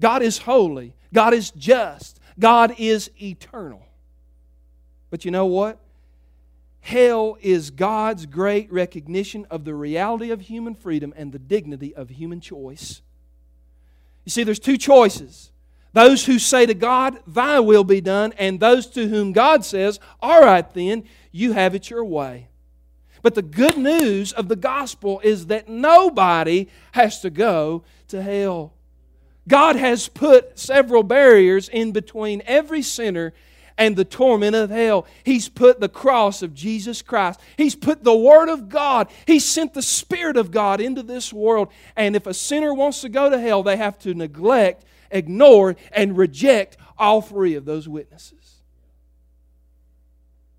God 0.00 0.22
is 0.22 0.38
holy, 0.38 0.94
God 1.12 1.34
is 1.34 1.50
just, 1.50 2.20
God 2.38 2.74
is 2.78 3.10
eternal. 3.20 3.86
But 5.10 5.24
you 5.24 5.30
know 5.30 5.46
what? 5.46 5.78
Hell 6.84 7.38
is 7.40 7.70
God's 7.70 8.26
great 8.26 8.70
recognition 8.70 9.46
of 9.50 9.64
the 9.64 9.74
reality 9.74 10.30
of 10.30 10.42
human 10.42 10.74
freedom 10.74 11.14
and 11.16 11.32
the 11.32 11.38
dignity 11.38 11.94
of 11.94 12.10
human 12.10 12.42
choice. 12.42 13.00
You 14.26 14.30
see, 14.30 14.44
there's 14.44 14.58
two 14.58 14.76
choices 14.76 15.50
those 15.94 16.26
who 16.26 16.38
say 16.38 16.66
to 16.66 16.74
God, 16.74 17.20
Thy 17.26 17.58
will 17.58 17.84
be 17.84 18.02
done, 18.02 18.34
and 18.36 18.60
those 18.60 18.86
to 18.88 19.08
whom 19.08 19.32
God 19.32 19.64
says, 19.64 19.98
All 20.20 20.42
right, 20.42 20.70
then, 20.74 21.04
you 21.32 21.54
have 21.54 21.74
it 21.74 21.88
your 21.88 22.04
way. 22.04 22.48
But 23.22 23.34
the 23.34 23.40
good 23.40 23.78
news 23.78 24.34
of 24.34 24.48
the 24.48 24.56
gospel 24.56 25.20
is 25.24 25.46
that 25.46 25.70
nobody 25.70 26.68
has 26.92 27.18
to 27.22 27.30
go 27.30 27.82
to 28.08 28.20
hell. 28.20 28.74
God 29.48 29.76
has 29.76 30.06
put 30.08 30.58
several 30.58 31.02
barriers 31.02 31.70
in 31.70 31.92
between 31.92 32.42
every 32.44 32.82
sinner 32.82 33.32
and 33.76 33.96
the 33.96 34.04
torment 34.04 34.54
of 34.54 34.70
hell. 34.70 35.06
He's 35.24 35.48
put 35.48 35.80
the 35.80 35.88
cross 35.88 36.42
of 36.42 36.54
Jesus 36.54 37.02
Christ. 37.02 37.40
He's 37.56 37.74
put 37.74 38.04
the 38.04 38.16
Word 38.16 38.48
of 38.48 38.68
God. 38.68 39.08
He 39.26 39.38
sent 39.38 39.74
the 39.74 39.82
Spirit 39.82 40.36
of 40.36 40.50
God 40.50 40.80
into 40.80 41.02
this 41.02 41.32
world. 41.32 41.68
And 41.96 42.14
if 42.14 42.26
a 42.26 42.34
sinner 42.34 42.72
wants 42.72 43.00
to 43.00 43.08
go 43.08 43.30
to 43.30 43.38
hell, 43.38 43.62
they 43.62 43.76
have 43.76 43.98
to 44.00 44.14
neglect, 44.14 44.84
ignore, 45.10 45.76
and 45.92 46.16
reject 46.16 46.76
all 46.98 47.20
three 47.20 47.54
of 47.54 47.64
those 47.64 47.88
witnesses. 47.88 48.62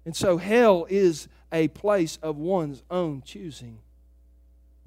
And 0.06 0.16
so 0.16 0.38
hell 0.38 0.86
is 0.90 1.28
a 1.52 1.68
place 1.70 2.20
of 2.22 2.38
one's 2.38 2.84
own 2.92 3.24
choosing. 3.26 3.80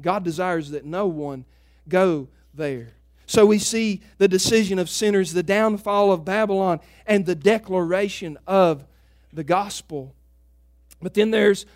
God 0.00 0.22
desires 0.22 0.70
that 0.70 0.84
no 0.84 1.06
one 1.06 1.44
go 1.88 2.28
there. 2.54 2.92
So 3.28 3.44
we 3.44 3.58
see 3.58 4.00
the 4.16 4.26
decision 4.26 4.78
of 4.78 4.88
sinners, 4.88 5.34
the 5.34 5.42
downfall 5.42 6.10
of 6.12 6.24
Babylon, 6.24 6.80
and 7.06 7.26
the 7.26 7.34
declaration 7.34 8.38
of 8.46 8.86
the 9.34 9.44
gospel. 9.44 10.14
But 11.02 11.12
then 11.12 11.30
there's 11.30 11.66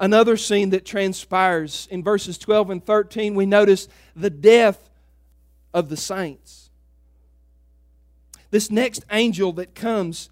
another 0.00 0.38
scene 0.38 0.70
that 0.70 0.86
transpires. 0.86 1.86
In 1.90 2.02
verses 2.02 2.38
12 2.38 2.70
and 2.70 2.84
13, 2.84 3.34
we 3.34 3.44
notice 3.44 3.88
the 4.16 4.30
death 4.30 4.88
of 5.74 5.90
the 5.90 5.98
saints. 5.98 6.70
This 8.50 8.70
next 8.70 9.04
angel 9.10 9.52
that 9.52 9.74
comes 9.74 10.30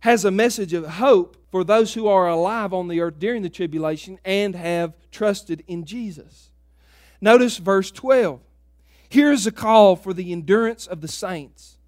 has 0.00 0.24
a 0.24 0.30
message 0.30 0.72
of 0.72 0.86
hope 0.86 1.36
for 1.50 1.64
those 1.64 1.92
who 1.92 2.08
are 2.08 2.28
alive 2.28 2.72
on 2.72 2.88
the 2.88 3.00
earth 3.02 3.18
during 3.18 3.42
the 3.42 3.50
tribulation 3.50 4.18
and 4.24 4.54
have 4.54 4.94
trusted 5.10 5.64
in 5.66 5.84
Jesus. 5.84 6.50
Notice 7.20 7.58
verse 7.58 7.90
12. 7.90 8.40
Here 9.08 9.32
is 9.32 9.46
a 9.46 9.52
call 9.52 9.96
for 9.96 10.12
the 10.12 10.32
endurance 10.32 10.86
of 10.86 11.00
the 11.00 11.08
saints, 11.08 11.78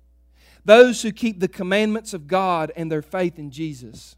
those 0.64 1.02
who 1.02 1.12
keep 1.12 1.40
the 1.40 1.48
commandments 1.48 2.14
of 2.14 2.26
God 2.26 2.72
and 2.76 2.90
their 2.90 3.02
faith 3.02 3.38
in 3.38 3.50
Jesus. 3.50 4.16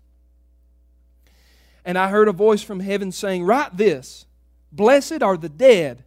And 1.85 1.99
I 1.99 2.09
heard 2.09 2.29
a 2.29 2.33
voice 2.33 2.63
from 2.63 2.81
heaven 2.81 3.11
saying, 3.11 3.45
Write 3.45 3.77
this 3.77 4.27
Blessed 4.71 5.23
are 5.23 5.37
the 5.37 5.49
dead 5.49 6.05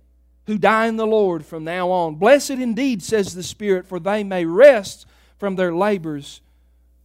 who 0.47 0.57
die 0.57 0.87
in 0.87 0.95
the 0.95 1.07
Lord 1.07 1.45
from 1.45 1.63
now 1.63 1.89
on. 1.89 2.15
Blessed 2.15 2.51
indeed, 2.51 3.03
says 3.03 3.33
the 3.33 3.43
Spirit, 3.43 3.85
for 3.85 3.99
they 3.99 4.23
may 4.23 4.45
rest 4.45 5.05
from 5.37 5.55
their 5.55 5.73
labors, 5.73 6.41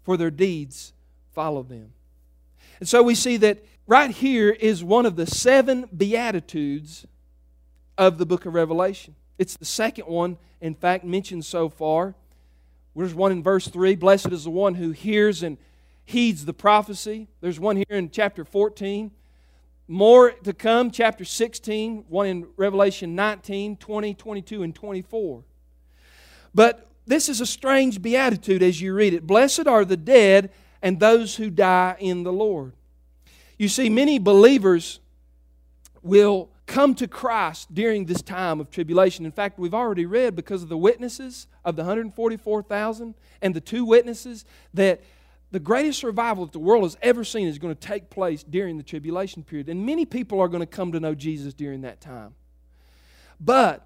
for 0.02 0.16
their 0.16 0.30
deeds 0.30 0.92
follow 1.32 1.62
them. 1.62 1.92
And 2.78 2.88
so 2.88 3.02
we 3.02 3.14
see 3.14 3.36
that 3.38 3.64
right 3.86 4.10
here 4.10 4.50
is 4.50 4.84
one 4.84 5.06
of 5.06 5.16
the 5.16 5.26
seven 5.26 5.88
Beatitudes 5.94 7.06
of 7.98 8.18
the 8.18 8.26
book 8.26 8.46
of 8.46 8.54
Revelation. 8.54 9.14
It's 9.40 9.56
the 9.56 9.64
second 9.64 10.04
one, 10.04 10.36
in 10.60 10.74
fact, 10.74 11.02
mentioned 11.02 11.46
so 11.46 11.70
far. 11.70 12.14
There's 12.94 13.14
one 13.14 13.32
in 13.32 13.42
verse 13.42 13.66
3 13.66 13.96
Blessed 13.96 14.32
is 14.32 14.44
the 14.44 14.50
one 14.50 14.74
who 14.74 14.90
hears 14.90 15.42
and 15.42 15.56
heeds 16.04 16.44
the 16.44 16.52
prophecy. 16.52 17.26
There's 17.40 17.58
one 17.58 17.76
here 17.76 17.86
in 17.88 18.10
chapter 18.10 18.44
14. 18.44 19.10
More 19.88 20.32
to 20.32 20.52
come, 20.52 20.90
chapter 20.90 21.24
16, 21.24 22.04
one 22.10 22.26
in 22.26 22.48
Revelation 22.58 23.14
19, 23.14 23.78
20, 23.78 24.12
22, 24.12 24.62
and 24.62 24.74
24. 24.74 25.42
But 26.54 26.86
this 27.06 27.30
is 27.30 27.40
a 27.40 27.46
strange 27.46 28.02
beatitude 28.02 28.62
as 28.62 28.82
you 28.82 28.92
read 28.92 29.14
it. 29.14 29.26
Blessed 29.26 29.66
are 29.66 29.86
the 29.86 29.96
dead 29.96 30.50
and 30.82 31.00
those 31.00 31.36
who 31.36 31.48
die 31.48 31.96
in 31.98 32.24
the 32.24 32.32
Lord. 32.32 32.74
You 33.56 33.70
see, 33.70 33.88
many 33.88 34.18
believers 34.18 35.00
will 36.02 36.49
come 36.70 36.94
to 36.94 37.08
Christ 37.08 37.74
during 37.74 38.06
this 38.06 38.22
time 38.22 38.60
of 38.60 38.70
tribulation. 38.70 39.26
In 39.26 39.32
fact, 39.32 39.58
we've 39.58 39.74
already 39.74 40.06
read 40.06 40.36
because 40.36 40.62
of 40.62 40.68
the 40.68 40.78
witnesses 40.78 41.48
of 41.64 41.74
the 41.74 41.82
144,000 41.82 43.14
and 43.42 43.54
the 43.54 43.60
two 43.60 43.84
witnesses 43.84 44.44
that 44.72 45.02
the 45.50 45.58
greatest 45.58 46.04
revival 46.04 46.46
that 46.46 46.52
the 46.52 46.60
world 46.60 46.84
has 46.84 46.96
ever 47.02 47.24
seen 47.24 47.48
is 47.48 47.58
going 47.58 47.74
to 47.74 47.80
take 47.80 48.08
place 48.08 48.44
during 48.44 48.76
the 48.76 48.84
tribulation 48.84 49.42
period. 49.42 49.68
And 49.68 49.84
many 49.84 50.04
people 50.04 50.40
are 50.40 50.46
going 50.46 50.60
to 50.60 50.66
come 50.66 50.92
to 50.92 51.00
know 51.00 51.12
Jesus 51.12 51.54
during 51.54 51.80
that 51.80 52.00
time. 52.00 52.36
But 53.40 53.84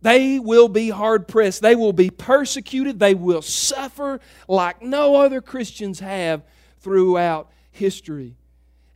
they 0.00 0.38
will 0.38 0.68
be 0.68 0.88
hard 0.88 1.28
pressed. 1.28 1.60
They 1.60 1.74
will 1.76 1.92
be 1.92 2.08
persecuted. 2.08 2.98
They 2.98 3.14
will 3.14 3.42
suffer 3.42 4.20
like 4.48 4.80
no 4.80 5.16
other 5.16 5.42
Christians 5.42 6.00
have 6.00 6.42
throughout 6.80 7.52
history. 7.70 8.36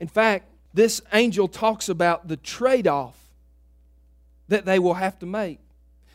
In 0.01 0.09
fact, 0.09 0.47
this 0.73 1.03
angel 1.13 1.49
talks 1.49 1.91
about 1.91 2.29
the 2.29 2.39
trade 2.39 2.87
off 2.87 3.26
that 4.49 4.65
they 4.65 4.79
will 4.79 4.95
have 4.95 5.19
to 5.21 5.27
make. 5.27 5.59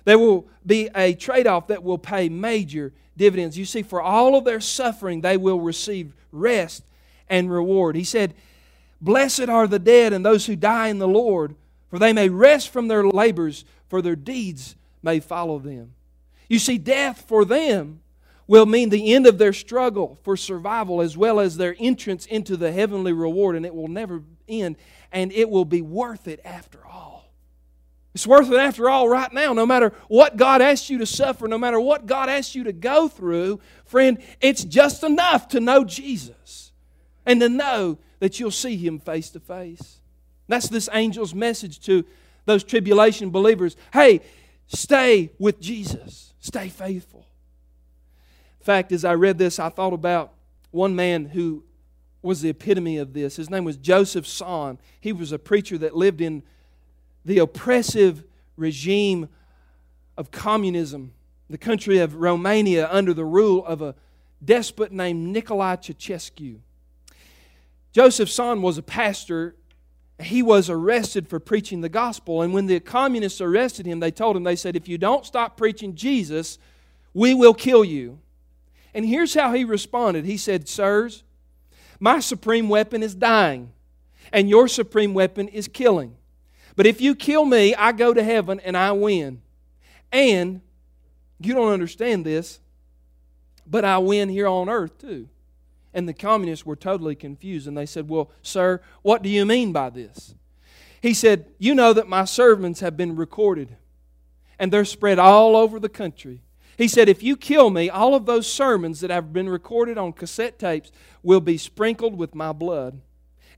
There 0.04 0.20
will 0.20 0.48
be 0.66 0.90
a 0.96 1.14
trade 1.14 1.48
off 1.48 1.68
that 1.68 1.84
will 1.84 1.98
pay 1.98 2.30
major 2.30 2.94
dividends. 3.18 3.58
You 3.58 3.66
see, 3.66 3.84
for 3.84 4.02
all 4.02 4.36
of 4.36 4.46
their 4.46 4.60
suffering, 4.60 5.22
they 5.22 5.38
will 5.38 5.60
receive 5.60 6.14
rest 6.32 6.84
and 7.30 7.52
reward. 7.52 7.96
He 7.96 8.04
said, 8.04 8.34
Blessed 9.00 9.50
are 9.50 9.68
the 9.68 9.80
dead 9.80 10.14
and 10.14 10.26
those 10.26 10.46
who 10.46 10.56
die 10.56 10.88
in 10.88 11.00
the 11.00 11.08
Lord, 11.08 11.56
for 11.90 12.00
they 12.00 12.14
may 12.14 12.30
rest 12.30 12.70
from 12.70 12.88
their 12.88 13.04
labors, 13.04 13.66
for 13.90 14.02
their 14.02 14.16
deeds 14.16 14.76
may 15.04 15.20
follow 15.20 15.60
them. 15.60 15.94
You 16.48 16.60
see, 16.60 16.78
death 16.78 17.26
for 17.28 17.46
them 17.46 18.02
will 18.48 18.66
mean 18.66 18.90
the 18.90 19.14
end 19.14 19.26
of 19.26 19.38
their 19.38 19.54
struggle 19.54 20.20
for 20.24 20.36
survival 20.36 21.02
as 21.02 21.16
well 21.16 21.40
as 21.40 21.58
their 21.58 21.76
entrance 21.80 22.26
into 22.26 22.58
the 22.58 22.72
heavenly 22.72 23.14
reward, 23.14 23.56
and 23.56 23.66
it 23.66 23.74
will 23.74 23.88
never 23.88 24.24
end, 24.48 24.76
and 25.12 25.32
it 25.32 25.50
will 25.50 25.66
be 25.66 25.82
worth 25.82 26.28
it 26.28 26.42
after 26.44 26.80
all. 26.86 27.11
It's 28.14 28.28
worth 28.28 28.52
it 28.52 28.58
after 28.58 28.90
all 28.90 29.08
right 29.08 29.32
now, 29.32 29.54
no 29.54 29.66
matter 29.66 29.94
what 30.10 30.36
God 30.36 30.62
asks 30.62 30.90
you 30.90 30.98
to 30.98 31.06
suffer, 31.06 31.48
no 31.48 31.58
matter 31.58 31.80
what 31.80 32.06
God 32.06 32.28
asks 32.28 32.56
you 32.56 32.66
to 32.66 32.74
go 32.74 33.08
through, 33.08 33.62
friend, 33.86 34.22
it's 34.42 34.66
just 34.66 35.04
enough 35.04 35.48
to 35.50 35.62
know 35.62 35.86
Jesus 35.86 36.74
and 37.26 37.40
to 37.40 37.48
know 37.48 37.98
that 38.20 38.40
you'll 38.40 38.52
see 38.52 38.76
Him 38.76 39.00
face 39.00 39.30
to 39.30 39.40
face. 39.40 40.00
That's 40.48 40.68
this 40.68 40.90
angel's 40.90 41.34
message 41.34 41.80
to 41.82 42.06
those 42.46 42.64
tribulation 42.66 43.30
believers. 43.30 43.78
Hey, 43.94 44.22
stay 44.68 45.32
with 45.40 45.62
Jesus, 45.62 46.34
stay 46.40 46.68
faithful. 46.68 47.26
In 48.60 48.66
fact, 48.66 48.92
as 48.92 49.06
I 49.06 49.16
read 49.16 49.38
this, 49.38 49.58
I 49.58 49.70
thought 49.70 49.94
about 49.94 50.34
one 50.72 50.96
man 50.96 51.26
who 51.26 51.64
was 52.22 52.42
the 52.42 52.50
epitome 52.50 52.98
of 52.98 53.14
this. 53.14 53.38
His 53.38 53.50
name 53.50 53.64
was 53.64 53.78
Joseph 53.78 54.26
Tson. 54.26 54.78
He 55.00 55.14
was 55.14 55.32
a 55.32 55.40
preacher 55.40 55.78
that 55.80 55.96
lived 55.96 56.22
in 56.22 56.44
the 57.26 57.40
oppressive 57.40 58.24
regime 58.58 59.30
of 60.18 60.32
communism, 60.32 61.14
the 61.50 61.58
country 61.58 62.00
of 62.00 62.16
Romania 62.16 62.88
under 62.92 63.14
the 63.14 63.26
rule 63.26 63.66
of 63.66 63.82
a 63.82 63.96
despot 64.44 64.92
named 64.92 65.36
Nicolae 65.36 65.78
Ceausescu. 65.78 66.60
Joseph 67.92 68.30
Tson 68.30 68.62
was 68.62 68.78
a 68.78 68.84
pastor. 68.84 69.56
He 70.20 70.42
was 70.42 70.70
arrested 70.70 71.28
for 71.28 71.40
preaching 71.40 71.82
the 71.82 71.90
gospel. 71.90 72.42
And 72.42 72.54
when 72.54 72.68
the 72.68 72.80
communists 72.80 73.42
arrested 73.42 73.86
him, 73.86 74.00
they 74.00 74.12
told 74.12 74.38
him, 74.38 74.44
they 74.44 74.56
said, 74.56 74.76
if 74.76 74.88
you 74.88 74.98
don't 74.98 75.26
stop 75.26 75.58
preaching 75.58 75.96
Jesus, 75.96 76.58
we 77.14 77.34
will 77.34 77.54
kill 77.54 77.84
you. 77.84 78.20
And 78.94 79.06
here's 79.06 79.34
how 79.34 79.54
he 79.54 79.64
responded 79.64 80.26
He 80.26 80.38
said, 80.38 80.68
Sirs, 80.68 81.24
my 82.00 82.20
supreme 82.20 82.68
weapon 82.70 83.04
is 83.04 83.14
dying, 83.14 83.72
and 84.34 84.50
your 84.50 84.68
supreme 84.68 85.14
weapon 85.14 85.48
is 85.48 85.68
killing. 85.68 86.16
But 86.76 86.86
if 86.86 87.02
you 87.02 87.16
kill 87.16 87.46
me, 87.46 87.76
I 87.76 87.92
go 87.92 88.14
to 88.14 88.24
heaven 88.24 88.60
and 88.62 88.78
I 88.78 88.92
win. 88.92 89.42
And 90.12 90.62
you 91.40 91.54
don't 91.54 91.72
understand 91.72 92.26
this, 92.26 92.60
but 93.66 93.86
I 93.86 93.98
win 93.98 94.30
here 94.30 94.48
on 94.48 94.70
earth 94.70 94.98
too. 94.98 95.28
And 95.94 96.08
the 96.08 96.14
communists 96.14 96.66
were 96.66 96.76
totally 96.76 97.16
confused 97.16 97.68
and 97.68 97.78
they 97.78 97.86
said, 97.86 98.08
Well, 98.08 98.30
sir, 98.42 98.82
what 99.02 99.22
do 99.22 99.30
you 99.30 99.46
mean 99.46 99.72
by 99.72 99.90
this? 99.90 100.36
He 101.02 101.14
said, 101.14 101.46
You 101.58 101.76
know 101.76 101.94
that 101.94 102.08
my 102.08 102.26
sermons 102.26 102.80
have 102.80 102.96
been 102.96 103.16
recorded 103.16 103.76
and 104.60 104.72
they're 104.72 104.86
spread 104.86 105.20
all 105.20 105.56
over 105.56 105.80
the 105.80 105.90
country. 105.90 106.42
He 106.78 106.88
said, 106.88 107.10
If 107.10 107.24
you 107.24 107.36
kill 107.36 107.70
me, 107.70 107.90
all 107.90 108.16
of 108.16 108.26
those 108.26 108.52
sermons 108.52 109.02
that 109.02 109.10
have 109.10 109.34
been 109.34 109.50
recorded 109.50 109.98
on 109.98 110.14
cassette 110.14 110.60
tapes 110.60 110.92
will 111.24 111.42
be 111.42 111.58
sprinkled 111.58 112.16
with 112.16 112.36
my 112.36 112.52
blood. 112.52 113.02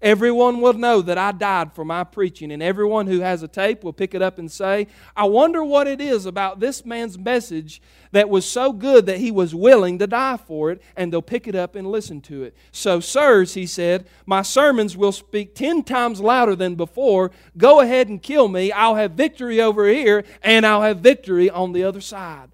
Everyone 0.04 0.60
will 0.60 0.74
know 0.74 1.02
that 1.02 1.18
I 1.18 1.32
died 1.32 1.72
for 1.72 1.86
my 1.86 2.04
preaching, 2.04 2.52
and 2.52 2.62
everyone 2.62 3.08
who 3.08 3.22
has 3.22 3.42
a 3.42 3.48
tape 3.48 3.86
will 3.86 3.94
pick 3.94 4.14
it 4.14 4.22
up 4.22 4.38
and 4.38 4.52
say, 4.52 4.88
I 5.16 5.24
wonder 5.24 5.64
what 5.64 5.88
it 5.88 6.02
is 6.02 6.26
about 6.26 6.60
this 6.60 6.86
man's 6.86 7.18
message 7.18 7.82
that 8.12 8.28
was 8.28 8.46
so 8.46 8.74
good 8.74 9.06
that 9.06 9.20
he 9.20 9.32
was 9.32 9.56
willing 9.56 10.00
to 10.00 10.08
die 10.08 10.36
for 10.36 10.72
it, 10.72 10.82
and 10.98 11.12
they'll 11.12 11.22
pick 11.22 11.48
it 11.48 11.56
up 11.56 11.76
and 11.76 11.88
listen 11.88 12.20
to 12.20 12.44
it. 12.44 12.54
So, 12.74 13.00
sirs, 13.00 13.54
he 13.54 13.66
said, 13.66 14.06
my 14.26 14.42
sermons 14.42 14.98
will 14.98 15.14
speak 15.14 15.56
ten 15.56 15.84
times 15.84 16.20
louder 16.20 16.58
than 16.58 16.76
before. 16.76 17.32
Go 17.58 17.80
ahead 17.80 18.10
and 18.10 18.22
kill 18.22 18.50
me. 18.50 18.74
I'll 18.74 18.96
have 18.96 19.14
victory 19.14 19.62
over 19.62 19.88
here, 19.88 20.26
and 20.42 20.66
I'll 20.66 20.82
have 20.82 21.00
victory 21.00 21.50
on 21.50 21.72
the 21.72 21.86
other 21.86 22.02
side. 22.02 22.50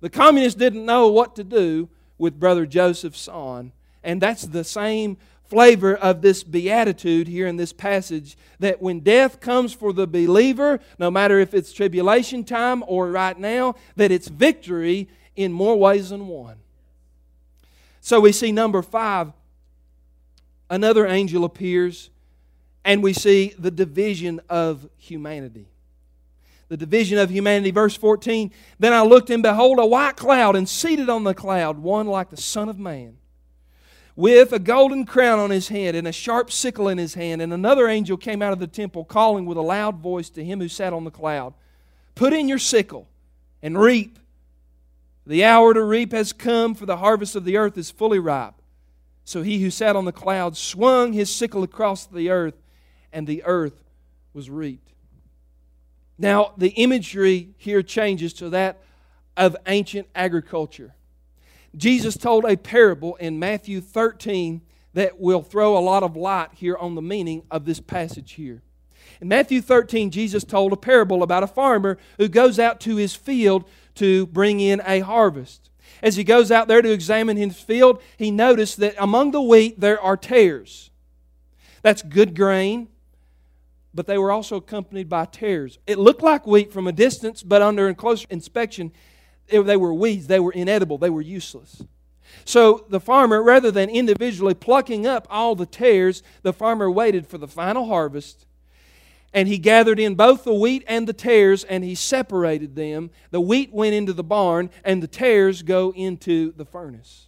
The 0.00 0.10
communists 0.10 0.58
didn't 0.58 0.84
know 0.84 1.06
what 1.06 1.36
to 1.36 1.44
do 1.44 1.88
with 2.18 2.40
Brother 2.40 2.66
Joseph 2.66 3.14
Tson, 3.14 3.70
and 4.02 4.20
that's 4.20 4.42
the 4.42 4.64
same 4.64 5.18
flavor 5.48 5.94
of 5.94 6.22
this 6.22 6.42
beatitude 6.42 7.28
here 7.28 7.46
in 7.46 7.56
this 7.56 7.72
passage 7.72 8.36
that 8.58 8.80
when 8.80 9.00
death 9.00 9.40
comes 9.40 9.72
for 9.72 9.92
the 9.92 10.06
believer, 10.06 10.80
no 10.98 11.10
matter 11.10 11.38
if 11.38 11.54
it's 11.54 11.72
tribulation 11.72 12.44
time 12.44 12.82
or 12.86 13.10
right 13.10 13.38
now, 13.38 13.74
that 13.96 14.10
it's 14.10 14.28
victory 14.28 15.08
in 15.36 15.52
more 15.52 15.78
ways 15.78 16.10
than 16.10 16.26
one. 16.28 16.56
So 18.00 18.20
we 18.20 18.32
see 18.32 18.52
number 18.52 18.82
five, 18.82 19.32
another 20.70 21.06
angel 21.06 21.44
appears, 21.44 22.10
and 22.84 23.02
we 23.02 23.12
see 23.12 23.54
the 23.58 23.70
division 23.70 24.40
of 24.48 24.88
humanity. 24.96 25.66
The 26.68 26.76
division 26.76 27.18
of 27.18 27.30
humanity. 27.30 27.70
Verse 27.70 27.96
14 27.96 28.50
Then 28.78 28.92
I 28.92 29.02
looked, 29.02 29.30
and 29.30 29.42
behold, 29.42 29.78
a 29.78 29.86
white 29.86 30.16
cloud, 30.16 30.56
and 30.56 30.68
seated 30.68 31.08
on 31.08 31.24
the 31.24 31.34
cloud, 31.34 31.78
one 31.78 32.06
like 32.06 32.30
the 32.30 32.36
Son 32.36 32.68
of 32.68 32.78
Man 32.78 33.18
with 34.16 34.52
a 34.52 34.58
golden 34.58 35.04
crown 35.04 35.38
on 35.38 35.50
his 35.50 35.68
head 35.68 35.94
and 35.94 36.06
a 36.06 36.12
sharp 36.12 36.50
sickle 36.50 36.88
in 36.88 36.98
his 36.98 37.14
hand. 37.14 37.42
And 37.42 37.52
another 37.52 37.88
angel 37.88 38.16
came 38.16 38.42
out 38.42 38.52
of 38.52 38.58
the 38.58 38.66
temple, 38.66 39.04
calling 39.04 39.46
with 39.46 39.58
a 39.58 39.62
loud 39.62 39.98
voice 39.98 40.30
to 40.30 40.44
him 40.44 40.60
who 40.60 40.68
sat 40.68 40.92
on 40.92 41.04
the 41.04 41.10
cloud 41.10 41.54
Put 42.14 42.32
in 42.32 42.48
your 42.48 42.58
sickle 42.58 43.08
and 43.62 43.78
reap. 43.78 44.18
The 45.26 45.44
hour 45.44 45.74
to 45.74 45.82
reap 45.82 46.12
has 46.12 46.32
come, 46.32 46.74
for 46.74 46.86
the 46.86 46.98
harvest 46.98 47.34
of 47.34 47.44
the 47.44 47.56
earth 47.56 47.76
is 47.76 47.90
fully 47.90 48.18
ripe. 48.18 48.54
So 49.24 49.42
he 49.42 49.60
who 49.62 49.70
sat 49.70 49.96
on 49.96 50.04
the 50.04 50.12
cloud 50.12 50.56
swung 50.56 51.12
his 51.12 51.34
sickle 51.34 51.62
across 51.62 52.06
the 52.06 52.30
earth, 52.30 52.54
and 53.12 53.26
the 53.26 53.42
earth 53.44 53.82
was 54.32 54.50
reaped. 54.50 54.92
Now, 56.18 56.52
the 56.56 56.68
imagery 56.70 57.54
here 57.56 57.82
changes 57.82 58.32
to 58.34 58.50
that 58.50 58.82
of 59.36 59.56
ancient 59.66 60.08
agriculture. 60.14 60.94
Jesus 61.76 62.16
told 62.16 62.44
a 62.44 62.56
parable 62.56 63.16
in 63.16 63.38
Matthew 63.38 63.80
13 63.80 64.62
that 64.94 65.18
will 65.20 65.42
throw 65.42 65.76
a 65.76 65.80
lot 65.80 66.02
of 66.02 66.16
light 66.16 66.50
here 66.54 66.76
on 66.76 66.94
the 66.94 67.02
meaning 67.02 67.42
of 67.50 67.64
this 67.64 67.80
passage 67.80 68.32
here. 68.32 68.62
In 69.20 69.28
Matthew 69.28 69.60
13, 69.60 70.10
Jesus 70.10 70.44
told 70.44 70.72
a 70.72 70.76
parable 70.76 71.22
about 71.22 71.42
a 71.42 71.48
farmer 71.48 71.98
who 72.18 72.28
goes 72.28 72.58
out 72.58 72.80
to 72.80 72.96
his 72.96 73.14
field 73.14 73.64
to 73.96 74.26
bring 74.26 74.60
in 74.60 74.82
a 74.86 75.00
harvest. 75.00 75.70
As 76.02 76.16
he 76.16 76.24
goes 76.24 76.50
out 76.50 76.68
there 76.68 76.82
to 76.82 76.92
examine 76.92 77.36
his 77.36 77.60
field, 77.60 78.02
he 78.16 78.30
noticed 78.30 78.78
that 78.78 78.94
among 78.98 79.30
the 79.30 79.42
wheat 79.42 79.80
there 79.80 80.00
are 80.00 80.16
tares. 80.16 80.90
That's 81.82 82.02
good 82.02 82.34
grain, 82.34 82.88
but 83.92 84.06
they 84.06 84.18
were 84.18 84.32
also 84.32 84.56
accompanied 84.56 85.08
by 85.08 85.26
tares. 85.26 85.78
It 85.86 85.98
looked 85.98 86.22
like 86.22 86.46
wheat 86.46 86.72
from 86.72 86.86
a 86.86 86.92
distance, 86.92 87.42
but 87.42 87.62
under 87.62 87.88
a 87.88 87.94
closer 87.94 88.26
inspection, 88.30 88.92
they 89.48 89.76
were 89.76 89.94
weeds. 89.94 90.26
They 90.26 90.40
were 90.40 90.52
inedible. 90.52 90.98
They 90.98 91.10
were 91.10 91.20
useless. 91.20 91.82
So 92.44 92.84
the 92.88 93.00
farmer, 93.00 93.42
rather 93.42 93.70
than 93.70 93.88
individually 93.88 94.54
plucking 94.54 95.06
up 95.06 95.26
all 95.30 95.54
the 95.54 95.66
tares, 95.66 96.22
the 96.42 96.52
farmer 96.52 96.90
waited 96.90 97.26
for 97.26 97.38
the 97.38 97.48
final 97.48 97.86
harvest 97.86 98.46
and 99.34 99.48
he 99.48 99.58
gathered 99.58 99.98
in 99.98 100.14
both 100.14 100.44
the 100.44 100.54
wheat 100.54 100.84
and 100.86 101.08
the 101.08 101.12
tares 101.12 101.64
and 101.64 101.82
he 101.82 101.96
separated 101.96 102.76
them. 102.76 103.10
The 103.32 103.40
wheat 103.40 103.72
went 103.72 103.94
into 103.94 104.12
the 104.12 104.22
barn 104.22 104.70
and 104.84 105.02
the 105.02 105.08
tares 105.08 105.62
go 105.62 105.92
into 105.92 106.52
the 106.52 106.64
furnace. 106.64 107.26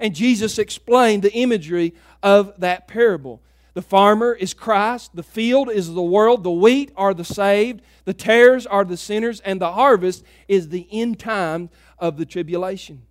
And 0.00 0.14
Jesus 0.14 0.58
explained 0.58 1.22
the 1.22 1.32
imagery 1.32 1.94
of 2.24 2.52
that 2.58 2.88
parable. 2.88 3.40
The 3.78 3.82
farmer 3.82 4.32
is 4.32 4.54
Christ, 4.54 5.14
the 5.14 5.22
field 5.22 5.70
is 5.70 5.94
the 5.94 6.02
world, 6.02 6.42
the 6.42 6.50
wheat 6.50 6.90
are 6.96 7.14
the 7.14 7.22
saved, 7.22 7.80
the 8.06 8.12
tares 8.12 8.66
are 8.66 8.84
the 8.84 8.96
sinners, 8.96 9.38
and 9.38 9.60
the 9.60 9.70
harvest 9.70 10.24
is 10.48 10.70
the 10.70 10.88
end 10.90 11.20
time 11.20 11.70
of 11.96 12.16
the 12.16 12.26
tribulation. 12.26 13.02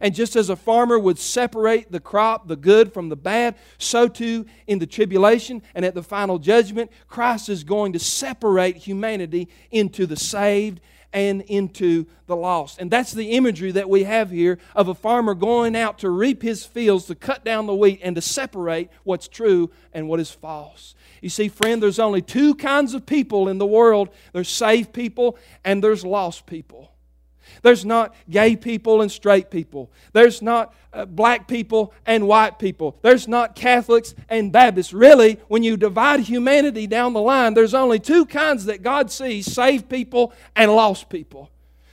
And 0.00 0.14
just 0.14 0.34
as 0.34 0.48
a 0.48 0.56
farmer 0.56 0.98
would 0.98 1.18
separate 1.18 1.92
the 1.92 2.00
crop, 2.00 2.48
the 2.48 2.56
good 2.56 2.94
from 2.94 3.10
the 3.10 3.16
bad, 3.16 3.54
so 3.76 4.08
too 4.08 4.46
in 4.66 4.78
the 4.78 4.86
tribulation 4.86 5.60
and 5.74 5.84
at 5.84 5.94
the 5.94 6.02
final 6.02 6.38
judgment, 6.38 6.90
Christ 7.06 7.50
is 7.50 7.62
going 7.62 7.92
to 7.92 7.98
separate 7.98 8.78
humanity 8.78 9.50
into 9.70 10.06
the 10.06 10.16
saved 10.16 10.80
and 11.12 11.42
into 11.42 12.06
the 12.26 12.36
lost. 12.36 12.78
And 12.78 12.90
that's 12.90 13.12
the 13.12 13.32
imagery 13.32 13.72
that 13.72 13.88
we 13.88 14.04
have 14.04 14.30
here 14.30 14.58
of 14.74 14.88
a 14.88 14.94
farmer 14.94 15.34
going 15.34 15.76
out 15.76 15.98
to 15.98 16.10
reap 16.10 16.42
his 16.42 16.64
fields, 16.64 17.06
to 17.06 17.14
cut 17.14 17.44
down 17.44 17.66
the 17.66 17.74
wheat, 17.74 18.00
and 18.02 18.16
to 18.16 18.22
separate 18.22 18.88
what's 19.04 19.28
true 19.28 19.70
and 19.92 20.08
what 20.08 20.20
is 20.20 20.30
false. 20.30 20.94
You 21.20 21.28
see, 21.28 21.48
friend, 21.48 21.82
there's 21.82 21.98
only 21.98 22.22
two 22.22 22.54
kinds 22.54 22.94
of 22.94 23.06
people 23.06 23.48
in 23.48 23.58
the 23.58 23.66
world 23.66 24.08
there's 24.32 24.48
saved 24.48 24.92
people 24.92 25.38
and 25.64 25.82
there's 25.82 26.04
lost 26.04 26.46
people. 26.46 26.91
There's 27.62 27.84
not 27.84 28.14
gay 28.30 28.56
people 28.56 29.02
and 29.02 29.12
straight 29.12 29.50
people. 29.50 29.90
There's 30.12 30.40
not 30.40 30.74
uh, 30.92 31.04
black 31.04 31.48
people 31.48 31.92
and 32.06 32.26
white 32.26 32.58
people. 32.58 32.98
There's 33.02 33.28
not 33.28 33.54
Catholics 33.54 34.14
and 34.28 34.52
Baptists. 34.52 34.92
Really, 34.92 35.38
when 35.48 35.62
you 35.62 35.76
divide 35.76 36.20
humanity 36.20 36.86
down 36.86 37.12
the 37.12 37.20
line, 37.20 37.54
there's 37.54 37.74
only 37.74 37.98
two 37.98 38.26
kinds 38.26 38.64
that 38.64 38.82
God 38.82 39.10
sees 39.10 39.52
saved 39.52 39.88
people 39.88 40.32
and 40.56 40.74
lost 40.74 41.08
people. 41.08 41.50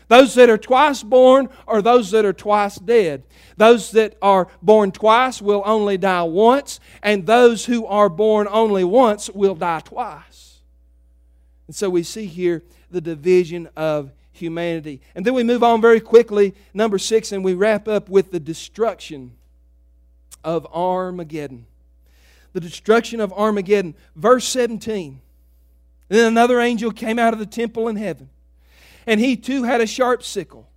Those 0.09 0.33
that 0.35 0.49
are 0.49 0.57
twice 0.57 1.03
born 1.03 1.49
or 1.67 1.81
those 1.81 2.11
that 2.11 2.25
are 2.25 2.33
twice 2.33 2.77
dead. 2.77 3.23
Those 3.57 3.91
that 3.91 4.17
are 4.21 4.47
born 4.61 4.91
twice 4.91 5.39
will 5.41 5.61
only 5.65 5.97
die 5.97 6.23
once, 6.23 6.79
and 7.03 7.27
those 7.27 7.65
who 7.65 7.85
are 7.85 8.09
born 8.09 8.47
only 8.49 8.83
once 8.83 9.29
will 9.29 9.53
die 9.53 9.81
twice. 9.81 10.61
And 11.67 11.75
so 11.75 11.91
we 11.91 12.01
see 12.01 12.25
here 12.25 12.63
the 12.89 13.01
division 13.01 13.69
of 13.75 14.11
humanity. 14.39 15.01
And 15.15 15.25
then 15.25 15.33
we 15.33 15.43
move 15.43 15.63
on 15.63 15.81
very 15.81 15.99
quickly, 15.99 16.55
number 16.73 16.97
six, 16.97 17.31
and 17.31 17.43
we 17.43 17.53
wrap 17.53 17.87
up 17.87 18.09
with 18.09 18.31
the 18.31 18.39
destruction 18.39 19.33
of 20.43 20.65
Armageddon. 20.73 21.65
The 22.53 22.59
destruction 22.59 23.19
of 23.19 23.31
Armageddon. 23.33 23.95
Verse 24.15 24.45
17. 24.45 25.21
Then 26.09 26.25
another 26.25 26.59
angel 26.59 26.91
came 26.91 27.19
out 27.19 27.33
of 27.33 27.39
the 27.39 27.45
temple 27.45 27.87
in 27.87 27.95
heaven, 27.95 28.29
and 29.05 29.19
he 29.19 29.37
too 29.37 29.63
had 29.63 29.79
a 29.79 29.87
sharp 29.87 30.23
sickle. 30.23 30.67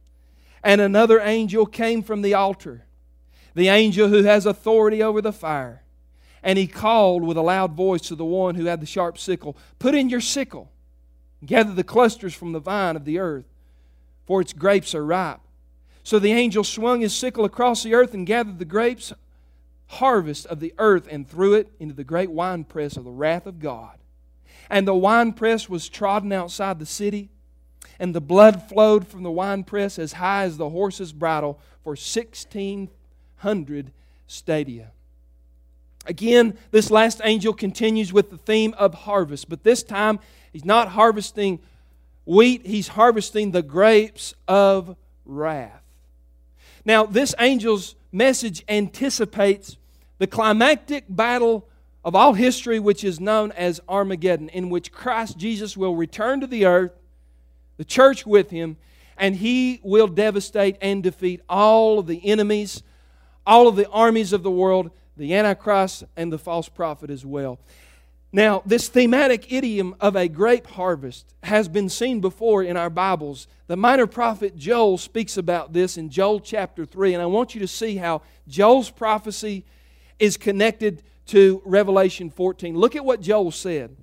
And 0.63 0.81
another 0.81 1.21
angel 1.21 1.67
came 1.67 2.03
from 2.03 2.23
the 2.23 2.35
altar, 2.35 2.85
the 3.55 3.69
angel 3.69 4.09
who 4.09 4.23
has 4.23 4.47
authority 4.47 5.03
over 5.03 5.21
the 5.21 5.33
fire. 5.33 5.83
And 6.43 6.59
he 6.59 6.67
called 6.67 7.25
with 7.25 7.37
a 7.37 7.43
loud 7.43 7.73
voice 7.73 8.03
to 8.03 8.15
the 8.15 8.25
one 8.25 8.55
who 8.57 8.67
had 8.67 8.81
the 8.81 8.87
sharp 8.87 9.17
sickle 9.17 9.57
Put 9.79 9.95
in 9.95 10.09
your 10.09 10.21
sickle, 10.21 10.71
gather 11.45 11.73
the 11.73 11.85
clusters 11.85 12.35
from 12.35 12.53
the 12.53 12.61
vine 12.61 12.95
of 12.95 13.05
the 13.05 13.19
earth 13.19 13.52
for 14.27 14.41
its 14.41 14.53
grapes 14.53 14.95
are 14.95 15.05
ripe. 15.05 15.41
So 16.03 16.19
the 16.19 16.33
angel 16.33 16.65
swung 16.65 17.01
his 17.01 17.15
sickle 17.15 17.45
across 17.45 17.83
the 17.83 17.95
earth 17.95 18.15
and 18.15 18.27
gathered 18.27 18.59
the 18.59 18.65
grapes 18.65 19.13
harvest 19.93 20.47
of 20.47 20.59
the 20.59 20.75
earth 20.79 21.07
and 21.11 21.29
threw 21.29 21.55
it 21.55 21.69
into 21.79 21.95
the 21.95 22.05
great 22.05 22.31
winepress 22.31 22.97
of 22.97 23.05
the 23.05 23.11
wrath 23.11 23.47
of 23.47 23.61
God. 23.61 23.99
And 24.71 24.89
the 24.89 24.95
winepress 24.95 25.69
was 25.69 25.89
trodden 25.89 26.33
outside 26.33 26.79
the 26.79 26.87
city, 26.87 27.29
and 27.99 28.15
the 28.15 28.21
blood 28.21 28.69
flowed 28.69 29.07
from 29.07 29.23
the 29.23 29.31
winepress 29.31 29.99
as 29.99 30.15
high 30.15 30.45
as 30.45 30.57
the 30.57 30.71
horse's 30.71 31.13
bridle 31.13 31.61
for 31.85 31.91
1,600 31.91 33.93
stadia. 34.27 34.91
Again, 36.07 36.57
this 36.71 36.91
last 36.91 37.21
angel 37.23 37.53
continues 37.53 38.13
with 38.13 38.31
the 38.31 38.39
theme 38.39 38.75
of 38.79 38.95
harvest, 38.95 39.49
but 39.49 39.63
this 39.63 39.83
time 39.83 40.19
he's 40.53 40.65
not 40.65 40.89
harvesting 40.89 41.61
wheat, 42.25 42.67
he's 42.67 42.89
harvesting 42.89 43.51
the 43.51 43.63
grapes 43.63 44.35
of 44.47 44.97
wrath. 45.25 45.83
Now, 46.85 47.05
this 47.05 47.35
angel's 47.35 47.95
message 48.11 48.65
anticipates 48.69 49.77
the 50.19 50.27
climactic 50.27 51.05
battle 51.09 51.69
of 52.05 52.15
all 52.15 52.35
history, 52.35 52.79
which 52.79 53.05
is 53.05 53.21
known 53.21 53.53
as 53.53 53.81
Armageddon, 53.89 54.49
in 54.49 54.71
which 54.71 54.93
Christ 54.93 55.39
Jesus 55.39 55.77
will 55.77 55.95
return 55.95 56.41
to 56.41 56.47
the 56.47 56.67
earth, 56.67 56.93
the 57.77 57.85
church 57.85 58.27
with 58.27 58.51
him, 58.51 58.77
and 59.17 59.37
he 59.37 59.81
will 59.85 60.09
devastate 60.09 60.77
and 60.81 61.03
defeat 61.03 61.41
all 61.49 62.01
of 62.01 62.07
the 62.07 62.27
enemies, 62.29 62.83
all 63.47 63.69
of 63.69 63.77
the 63.77 63.89
armies 63.91 64.33
of 64.33 64.43
the 64.43 64.51
world, 64.51 64.91
the 65.17 65.35
Antichrist, 65.35 66.05
and 66.17 66.33
the 66.33 66.39
false 66.39 66.69
prophet 66.69 67.11
as 67.11 67.25
well. 67.25 67.59
Now, 68.35 68.63
this 68.65 68.89
thematic 68.89 69.53
idiom 69.53 69.95
of 70.01 70.17
a 70.17 70.27
grape 70.27 70.67
harvest 70.67 71.27
has 71.43 71.69
been 71.69 71.91
seen 71.91 72.23
before 72.23 72.63
in 72.63 72.79
our 72.79 72.89
Bibles. 72.89 73.47
The 73.67 73.77
minor 73.77 74.07
prophet 74.07 74.57
Joel 74.57 74.97
speaks 74.97 75.37
about 75.37 75.75
this 75.75 75.99
in 75.99 76.09
Joel 76.09 76.41
chapter 76.41 76.87
3, 76.87 77.13
and 77.13 77.23
I 77.23 77.27
want 77.27 77.55
you 77.55 77.61
to 77.61 77.69
see 77.69 77.97
how 77.97 78.23
Joel's 78.49 78.89
prophecy 78.89 79.67
is 80.19 80.39
connected 80.39 81.03
to 81.27 81.61
Revelation 81.67 82.31
14. 82.31 82.75
Look 82.75 82.97
at 82.97 83.05
what 83.05 83.21
Joel 83.21 83.51
said 83.51 83.95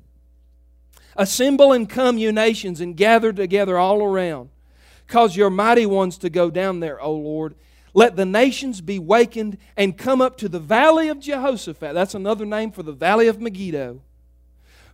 Assemble 1.15 1.73
and 1.73 1.89
come, 1.89 2.19
you 2.19 2.31
nations, 2.31 2.81
and 2.81 2.95
gather 2.95 3.33
together 3.33 3.79
all 3.79 4.03
around. 4.03 4.49
Cause 5.07 5.35
your 5.35 5.49
mighty 5.49 5.87
ones 5.87 6.19
to 6.19 6.29
go 6.29 6.51
down 6.51 6.81
there, 6.81 7.01
O 7.01 7.11
Lord. 7.13 7.55
Let 7.95 8.15
the 8.15 8.27
nations 8.27 8.79
be 8.79 8.99
wakened 8.99 9.57
and 9.75 9.97
come 9.97 10.21
up 10.21 10.37
to 10.37 10.47
the 10.47 10.59
valley 10.59 11.09
of 11.09 11.19
Jehoshaphat. 11.19 11.95
That's 11.95 12.13
another 12.13 12.45
name 12.45 12.71
for 12.71 12.83
the 12.83 12.91
valley 12.91 13.27
of 13.27 13.41
Megiddo 13.41 14.01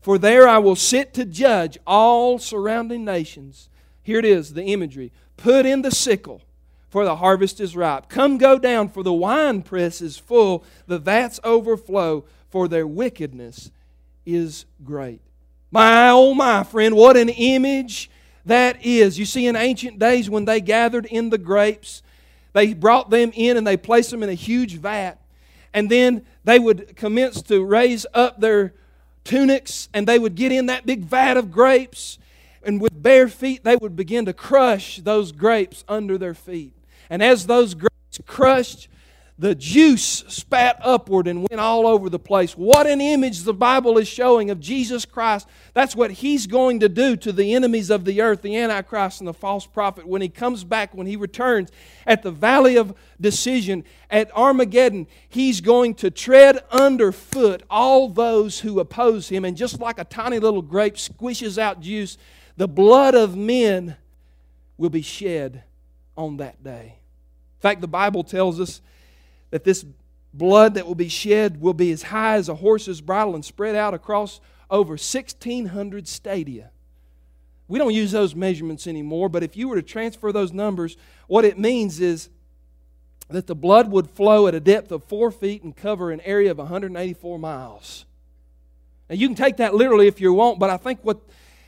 for 0.06 0.20
there 0.20 0.48
I 0.48 0.60
will 0.60 0.76
sit 0.76 1.16
to 1.16 1.26
judge 1.26 1.80
all 1.88 2.38
surrounding 2.38 3.04
nations. 3.04 3.70
Here 4.04 4.20
it 4.20 4.26
is, 4.26 4.54
the 4.54 4.66
imagery. 4.66 5.12
Put 5.36 5.66
in 5.66 5.82
the 5.82 5.90
sickle, 5.90 6.44
for 6.90 7.06
the 7.06 7.16
harvest 7.16 7.60
is 7.60 7.76
ripe. 7.76 8.08
Come 8.08 8.38
go 8.38 8.60
down, 8.60 8.90
for 8.90 9.02
the 9.02 9.12
winepress 9.12 10.04
is 10.04 10.16
full, 10.16 10.64
the 10.86 11.00
vats 11.00 11.40
overflow, 11.44 12.24
for 12.52 12.68
their 12.68 12.86
wickedness 12.86 13.72
is 14.28 14.66
great. 14.84 15.22
My, 15.72 16.12
oh, 16.12 16.36
my 16.36 16.64
friend, 16.64 16.96
what 16.96 17.18
an 17.18 17.30
image 17.30 18.12
that 18.46 18.86
is. 18.86 19.18
You 19.18 19.26
see, 19.26 19.48
in 19.48 19.56
ancient 19.56 19.98
days 19.98 20.30
when 20.30 20.46
they 20.46 20.62
gathered 20.62 21.08
in 21.08 21.32
the 21.32 21.40
grapes, 21.40 22.04
they 22.54 22.76
brought 22.76 23.10
them 23.10 23.32
in 23.34 23.58
and 23.58 23.66
they 23.66 23.76
placed 23.76 24.12
them 24.12 24.22
in 24.22 24.30
a 24.30 24.36
huge 24.36 24.76
vat. 24.76 25.16
And 25.74 25.90
then 25.90 26.28
they 26.44 26.60
would 26.60 26.96
commence 26.96 27.42
to 27.42 27.66
raise 27.66 28.06
up 28.14 28.40
their 28.40 28.76
tunics 29.26 29.90
and 29.94 30.08
they 30.08 30.18
would 30.18 30.36
get 30.36 30.54
in 30.54 30.68
that 30.68 30.86
big 30.86 31.02
vat 31.02 31.36
of 31.36 31.52
grapes 31.52 32.18
and 32.64 32.80
with 32.80 33.04
bare 33.04 33.28
feet 33.28 33.66
they 33.66 33.76
would 33.76 33.96
begin 33.96 34.26
to 34.26 34.34
crush 34.34 34.98
those 34.98 35.34
grapes 35.34 35.84
under 35.90 36.18
their 36.18 36.34
feet. 36.34 36.74
And 37.10 37.22
as 37.22 37.48
those 37.48 37.74
grapes 37.74 38.20
crushed, 38.26 38.88
the 39.38 39.54
juice 39.54 40.24
spat 40.30 40.80
upward 40.82 41.28
and 41.28 41.46
went 41.50 41.60
all 41.60 41.86
over 41.86 42.10
the 42.10 42.20
place. 42.20 42.54
What 42.54 42.88
an 42.88 43.02
image 43.02 43.42
the 43.42 43.54
Bible 43.54 43.98
is 43.98 44.08
showing 44.08 44.50
of 44.50 44.62
Jesus 44.62 45.04
Christ. 45.04 45.46
That's 45.74 45.94
what 45.94 46.12
He's 46.12 46.48
going 46.48 46.80
to 46.80 46.88
do 46.88 47.18
to 47.18 47.34
the 47.34 47.54
enemies 47.54 47.90
of 47.90 48.06
the 48.06 48.22
earth, 48.22 48.42
the 48.42 48.56
Antichrist 48.56 49.20
and 49.20 49.28
the 49.28 49.34
false 49.34 49.68
prophet, 49.68 50.08
when 50.08 50.22
He 50.22 50.30
comes 50.30 50.64
back, 50.64 50.94
when 50.94 51.06
He 51.06 51.18
returns 51.18 51.70
at 52.08 52.24
the 52.24 52.32
valley 52.32 52.78
of 52.78 52.96
decision, 53.20 53.84
at 54.10 54.32
Armageddon. 54.38 55.06
He's 55.28 55.60
going 55.60 55.96
to 55.96 56.10
tread 56.10 56.64
underfoot 56.72 57.64
all 57.70 58.08
those 58.08 58.62
who 58.62 58.80
oppose 58.80 59.28
Him. 59.28 59.44
And 59.44 59.58
just 59.58 59.82
like 59.82 60.00
a 60.00 60.06
tiny 60.06 60.40
little 60.40 60.62
grape 60.62 60.96
squishes 60.96 61.58
out 61.58 61.82
juice, 61.82 62.18
the 62.56 62.70
blood 62.70 63.16
of 63.16 63.36
men 63.36 63.98
will 64.78 64.90
be 64.90 65.02
shed 65.02 65.64
on 66.16 66.38
that 66.38 66.64
day. 66.64 67.00
In 67.58 67.62
fact, 67.62 67.82
the 67.82 67.88
Bible 67.88 68.24
tells 68.24 68.62
us 68.62 68.80
that 69.52 69.64
this 69.64 69.86
blood 70.34 70.74
that 70.74 70.86
will 70.86 70.96
be 70.96 71.10
shed 71.10 71.62
will 71.62 71.74
be 71.74 71.92
as 71.92 72.04
high 72.04 72.36
as 72.36 72.50
a 72.50 72.56
horse's 72.56 73.02
bridle 73.02 73.36
and 73.36 73.46
spread 73.46 73.76
out 73.76 73.94
across 73.94 74.42
over 74.70 74.92
1,600 74.92 76.08
stadia. 76.08 76.72
We 77.68 77.80
don't 77.80 77.94
use 77.94 78.12
those 78.12 78.36
measurements 78.36 78.86
anymore, 78.86 79.30
but 79.30 79.44
if 79.44 79.58
you 79.58 79.68
were 79.68 79.76
to 79.76 79.82
transfer 79.82 80.32
those 80.32 80.54
numbers, 80.54 80.98
what 81.28 81.46
it 81.46 81.58
means 81.58 82.00
is 82.00 82.30
that 83.30 83.48
the 83.48 83.56
blood 83.56 83.90
would 83.90 84.10
flow 84.10 84.48
at 84.48 84.54
a 84.54 84.60
depth 84.60 84.92
of 84.92 85.04
four 85.04 85.32
feet 85.32 85.64
and 85.64 85.76
cover 85.76 86.12
an 86.12 86.22
area 86.22 86.52
of 86.52 86.60
184 86.60 87.40
miles. 87.40 88.06
Now, 89.10 89.16
you 89.16 89.28
can 89.28 89.36
take 89.36 89.58
that 89.58 89.74
literally 89.74 90.08
if 90.08 90.22
you 90.22 90.32
want, 90.34 90.60
but 90.60 90.70
I 90.70 90.78
think 90.78 91.00
what 91.02 91.22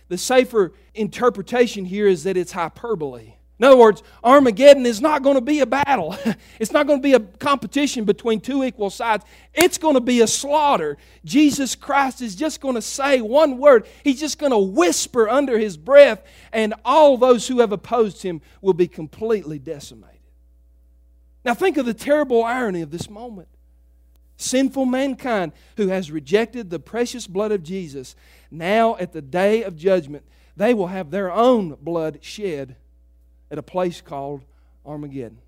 the 0.07 0.17
safer 0.17 0.73
interpretation 0.93 1.85
here 1.85 2.07
is 2.07 2.23
that 2.23 2.37
it's 2.37 2.51
hyperbole. 2.51 3.33
In 3.59 3.65
other 3.65 3.77
words, 3.77 4.03
Armageddon 4.23 4.85
is 4.85 5.01
not 5.01 5.23
going 5.23 5.35
to 5.35 5.41
be 5.41 5.61
a 5.61 5.65
battle. 5.65 6.15
it's 6.59 6.71
not 6.71 6.85
going 6.85 6.99
to 6.99 7.03
be 7.03 7.15
a 7.15 7.19
competition 7.19 8.05
between 8.05 8.39
two 8.39 8.63
equal 8.63 8.91
sides. 8.91 9.25
It's 9.53 9.79
going 9.79 9.95
to 9.95 10.01
be 10.01 10.21
a 10.21 10.27
slaughter. 10.27 10.97
Jesus 11.25 11.73
Christ 11.73 12.21
is 12.21 12.35
just 12.35 12.61
going 12.61 12.75
to 12.75 12.83
say 12.83 13.19
one 13.19 13.57
word. 13.57 13.87
He's 14.03 14.19
just 14.19 14.37
going 14.37 14.51
to 14.51 14.59
whisper 14.59 15.27
under 15.27 15.57
his 15.57 15.75
breath, 15.75 16.23
and 16.53 16.75
all 16.85 17.17
those 17.17 17.47
who 17.47 17.59
have 17.61 17.71
opposed 17.71 18.21
him 18.21 18.41
will 18.61 18.73
be 18.73 18.87
completely 18.87 19.57
decimated. 19.57 20.19
Now, 21.43 21.55
think 21.55 21.77
of 21.77 21.85
the 21.87 21.95
terrible 21.95 22.43
irony 22.43 22.81
of 22.81 22.91
this 22.91 23.09
moment. 23.09 23.47
Sinful 24.35 24.85
mankind 24.85 25.51
who 25.77 25.87
has 25.87 26.11
rejected 26.11 26.69
the 26.69 26.77
precious 26.77 27.25
blood 27.25 27.51
of 27.51 27.63
Jesus, 27.63 28.15
now 28.51 28.95
at 28.97 29.13
the 29.13 29.21
day 29.21 29.63
of 29.63 29.75
judgment, 29.75 30.25
they 30.55 30.75
will 30.75 30.87
have 30.87 31.09
their 31.09 31.31
own 31.31 31.75
blood 31.81 32.19
shed 32.21 32.75
at 33.51 33.57
a 33.57 33.63
place 33.63 34.01
called 34.01 34.43
Armageddon. 34.85 35.39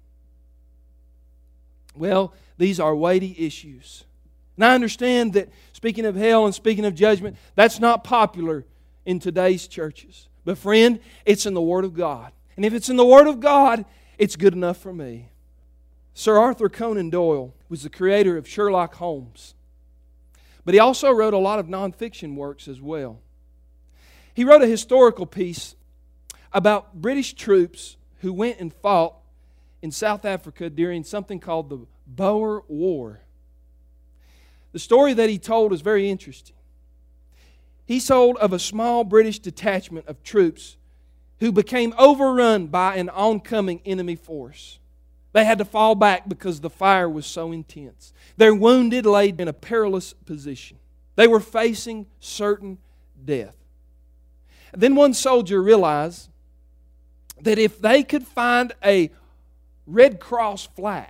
Well, 1.95 2.33
these 2.57 2.79
are 2.79 2.95
weighty 2.95 3.35
issues. 3.37 4.05
And 4.55 4.65
I 4.65 4.75
understand 4.75 5.33
that 5.33 5.49
speaking 5.73 6.05
of 6.05 6.15
hell 6.15 6.45
and 6.45 6.53
speaking 6.53 6.85
of 6.85 6.95
judgment, 6.95 7.37
that's 7.55 7.79
not 7.79 8.03
popular 8.03 8.65
in 9.05 9.19
today's 9.19 9.67
churches. 9.67 10.27
But, 10.45 10.57
friend, 10.57 10.99
it's 11.25 11.45
in 11.45 11.53
the 11.53 11.61
Word 11.61 11.85
of 11.85 11.93
God. 11.93 12.31
And 12.55 12.65
if 12.65 12.73
it's 12.73 12.89
in 12.89 12.97
the 12.97 13.05
Word 13.05 13.27
of 13.27 13.39
God, 13.39 13.85
it's 14.17 14.35
good 14.35 14.53
enough 14.53 14.77
for 14.77 14.93
me. 14.93 15.29
Sir 16.13 16.37
Arthur 16.37 16.67
Conan 16.67 17.09
Doyle 17.09 17.53
was 17.69 17.83
the 17.83 17.89
creator 17.89 18.35
of 18.35 18.47
Sherlock 18.47 18.95
Holmes. 18.95 19.55
But 20.65 20.73
he 20.73 20.79
also 20.79 21.11
wrote 21.11 21.33
a 21.33 21.37
lot 21.37 21.59
of 21.59 21.67
nonfiction 21.67 22.35
works 22.35 22.67
as 22.67 22.81
well. 22.81 23.21
He 24.33 24.43
wrote 24.43 24.61
a 24.61 24.67
historical 24.67 25.25
piece 25.25 25.75
about 26.51 27.01
British 27.01 27.33
troops 27.33 27.97
who 28.21 28.33
went 28.33 28.59
and 28.59 28.73
fought 28.73 29.15
in 29.81 29.91
South 29.91 30.25
Africa 30.25 30.69
during 30.69 31.03
something 31.03 31.39
called 31.39 31.69
the 31.69 31.85
Boer 32.05 32.63
War. 32.67 33.21
The 34.71 34.79
story 34.79 35.13
that 35.13 35.29
he 35.29 35.37
told 35.37 35.73
is 35.73 35.81
very 35.81 36.09
interesting. 36.09 36.55
He 37.85 37.99
told 37.99 38.37
of 38.37 38.53
a 38.53 38.59
small 38.59 39.03
British 39.03 39.39
detachment 39.39 40.07
of 40.07 40.21
troops 40.21 40.77
who 41.39 41.51
became 41.51 41.93
overrun 41.97 42.67
by 42.67 42.95
an 42.97 43.09
oncoming 43.09 43.81
enemy 43.85 44.15
force. 44.15 44.79
They 45.31 45.45
had 45.45 45.57
to 45.59 45.65
fall 45.65 45.95
back 45.95 46.27
because 46.27 46.59
the 46.59 46.69
fire 46.69 47.09
was 47.09 47.25
so 47.25 47.51
intense. 47.51 48.13
Their 48.37 48.53
wounded 48.53 49.05
lay 49.05 49.29
in 49.29 49.47
a 49.47 49.53
perilous 49.53 50.13
position. 50.13 50.77
They 51.15 51.27
were 51.27 51.39
facing 51.39 52.07
certain 52.19 52.77
death. 53.23 53.55
Then 54.75 54.95
one 54.95 55.13
soldier 55.13 55.61
realized 55.61 56.29
that 57.41 57.57
if 57.57 57.81
they 57.81 58.03
could 58.03 58.27
find 58.27 58.73
a 58.83 59.11
Red 59.85 60.19
Cross 60.19 60.67
flag, 60.75 61.09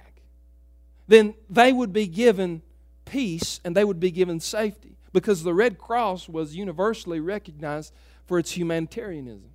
then 1.07 1.33
they 1.49 1.73
would 1.73 1.91
be 1.91 2.07
given 2.07 2.61
peace 3.05 3.59
and 3.63 3.75
they 3.75 3.83
would 3.83 3.99
be 3.99 4.11
given 4.11 4.39
safety 4.39 4.97
because 5.11 5.43
the 5.43 5.53
Red 5.53 5.77
Cross 5.77 6.29
was 6.29 6.55
universally 6.55 7.19
recognized 7.19 7.93
for 8.25 8.37
its 8.37 8.51
humanitarianism. 8.51 9.49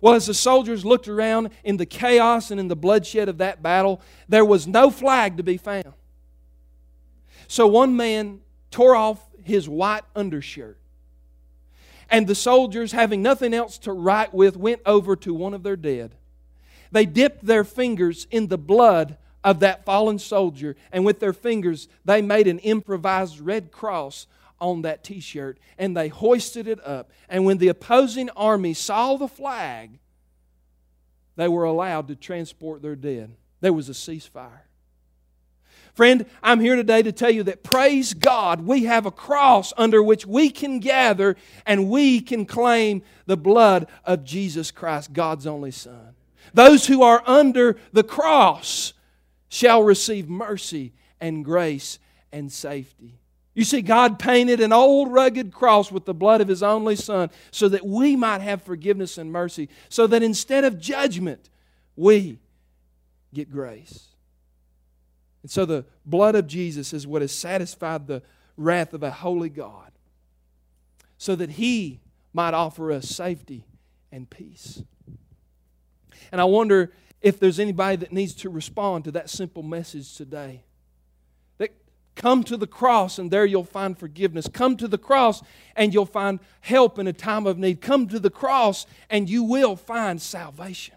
Well, 0.00 0.14
as 0.14 0.26
the 0.26 0.34
soldiers 0.34 0.84
looked 0.84 1.08
around 1.08 1.50
in 1.64 1.76
the 1.76 1.86
chaos 1.86 2.50
and 2.50 2.58
in 2.58 2.68
the 2.68 2.76
bloodshed 2.76 3.28
of 3.28 3.38
that 3.38 3.62
battle, 3.62 4.00
there 4.28 4.44
was 4.44 4.66
no 4.66 4.90
flag 4.90 5.36
to 5.36 5.42
be 5.42 5.56
found. 5.56 5.92
So 7.48 7.66
one 7.66 7.96
man 7.96 8.40
tore 8.70 8.94
off 8.94 9.20
his 9.42 9.68
white 9.68 10.04
undershirt 10.14 10.79
and 12.10 12.26
the 12.26 12.34
soldiers, 12.34 12.92
having 12.92 13.22
nothing 13.22 13.54
else 13.54 13.78
to 13.78 13.92
write 13.92 14.34
with, 14.34 14.56
went 14.56 14.82
over 14.84 15.16
to 15.16 15.32
one 15.32 15.54
of 15.54 15.62
their 15.62 15.76
dead. 15.76 16.14
They 16.92 17.06
dipped 17.06 17.46
their 17.46 17.64
fingers 17.64 18.26
in 18.30 18.48
the 18.48 18.58
blood 18.58 19.16
of 19.44 19.60
that 19.60 19.84
fallen 19.84 20.18
soldier, 20.18 20.76
and 20.92 21.04
with 21.04 21.20
their 21.20 21.32
fingers, 21.32 21.88
they 22.04 22.20
made 22.20 22.46
an 22.46 22.58
improvised 22.58 23.40
red 23.40 23.70
cross 23.70 24.26
on 24.60 24.82
that 24.82 25.02
t 25.02 25.20
shirt 25.20 25.58
and 25.78 25.96
they 25.96 26.08
hoisted 26.08 26.68
it 26.68 26.84
up. 26.86 27.10
And 27.28 27.44
when 27.44 27.58
the 27.58 27.68
opposing 27.68 28.28
army 28.30 28.74
saw 28.74 29.16
the 29.16 29.28
flag, 29.28 29.98
they 31.36 31.48
were 31.48 31.64
allowed 31.64 32.08
to 32.08 32.16
transport 32.16 32.82
their 32.82 32.96
dead. 32.96 33.34
There 33.60 33.72
was 33.72 33.88
a 33.88 33.92
ceasefire. 33.92 34.60
Friend, 35.94 36.24
I'm 36.42 36.60
here 36.60 36.76
today 36.76 37.02
to 37.02 37.12
tell 37.12 37.30
you 37.30 37.42
that 37.44 37.62
praise 37.62 38.14
God, 38.14 38.60
we 38.66 38.84
have 38.84 39.06
a 39.06 39.10
cross 39.10 39.72
under 39.76 40.02
which 40.02 40.26
we 40.26 40.50
can 40.50 40.78
gather 40.78 41.36
and 41.66 41.90
we 41.90 42.20
can 42.20 42.46
claim 42.46 43.02
the 43.26 43.36
blood 43.36 43.88
of 44.04 44.24
Jesus 44.24 44.70
Christ, 44.70 45.12
God's 45.12 45.46
only 45.46 45.70
Son. 45.72 46.14
Those 46.54 46.86
who 46.86 47.02
are 47.02 47.22
under 47.26 47.76
the 47.92 48.04
cross 48.04 48.92
shall 49.48 49.82
receive 49.82 50.28
mercy 50.28 50.92
and 51.20 51.44
grace 51.44 51.98
and 52.32 52.50
safety. 52.50 53.18
You 53.54 53.64
see, 53.64 53.82
God 53.82 54.18
painted 54.18 54.60
an 54.60 54.72
old 54.72 55.12
rugged 55.12 55.52
cross 55.52 55.90
with 55.90 56.04
the 56.04 56.14
blood 56.14 56.40
of 56.40 56.48
His 56.48 56.62
only 56.62 56.96
Son 56.96 57.30
so 57.50 57.68
that 57.68 57.84
we 57.84 58.14
might 58.14 58.40
have 58.40 58.62
forgiveness 58.62 59.18
and 59.18 59.32
mercy, 59.32 59.68
so 59.88 60.06
that 60.06 60.22
instead 60.22 60.64
of 60.64 60.80
judgment, 60.80 61.50
we 61.96 62.38
get 63.34 63.50
grace. 63.50 64.09
And 65.42 65.50
so 65.50 65.64
the 65.64 65.84
blood 66.04 66.34
of 66.34 66.46
Jesus 66.46 66.92
is 66.92 67.06
what 67.06 67.22
has 67.22 67.32
satisfied 67.32 68.06
the 68.06 68.22
wrath 68.56 68.92
of 68.92 69.02
a 69.02 69.10
holy 69.10 69.48
God 69.48 69.92
so 71.16 71.34
that 71.36 71.50
He 71.50 72.00
might 72.32 72.54
offer 72.54 72.92
us 72.92 73.08
safety 73.08 73.64
and 74.12 74.28
peace. 74.28 74.82
And 76.32 76.40
I 76.40 76.44
wonder 76.44 76.92
if 77.20 77.38
there's 77.38 77.60
anybody 77.60 77.96
that 77.96 78.12
needs 78.12 78.34
to 78.36 78.50
respond 78.50 79.04
to 79.04 79.10
that 79.12 79.28
simple 79.28 79.62
message 79.62 80.14
today. 80.14 80.64
That 81.58 81.72
come 82.14 82.44
to 82.44 82.56
the 82.56 82.66
cross 82.66 83.18
and 83.18 83.30
there 83.30 83.44
you'll 83.44 83.64
find 83.64 83.98
forgiveness. 83.98 84.48
Come 84.48 84.76
to 84.78 84.88
the 84.88 84.98
cross 84.98 85.42
and 85.76 85.92
you'll 85.92 86.06
find 86.06 86.40
help 86.60 86.98
in 86.98 87.06
a 87.06 87.12
time 87.12 87.46
of 87.46 87.58
need. 87.58 87.80
Come 87.80 88.08
to 88.08 88.18
the 88.18 88.30
cross 88.30 88.86
and 89.08 89.28
you 89.28 89.42
will 89.42 89.76
find 89.76 90.20
salvation. 90.20 90.96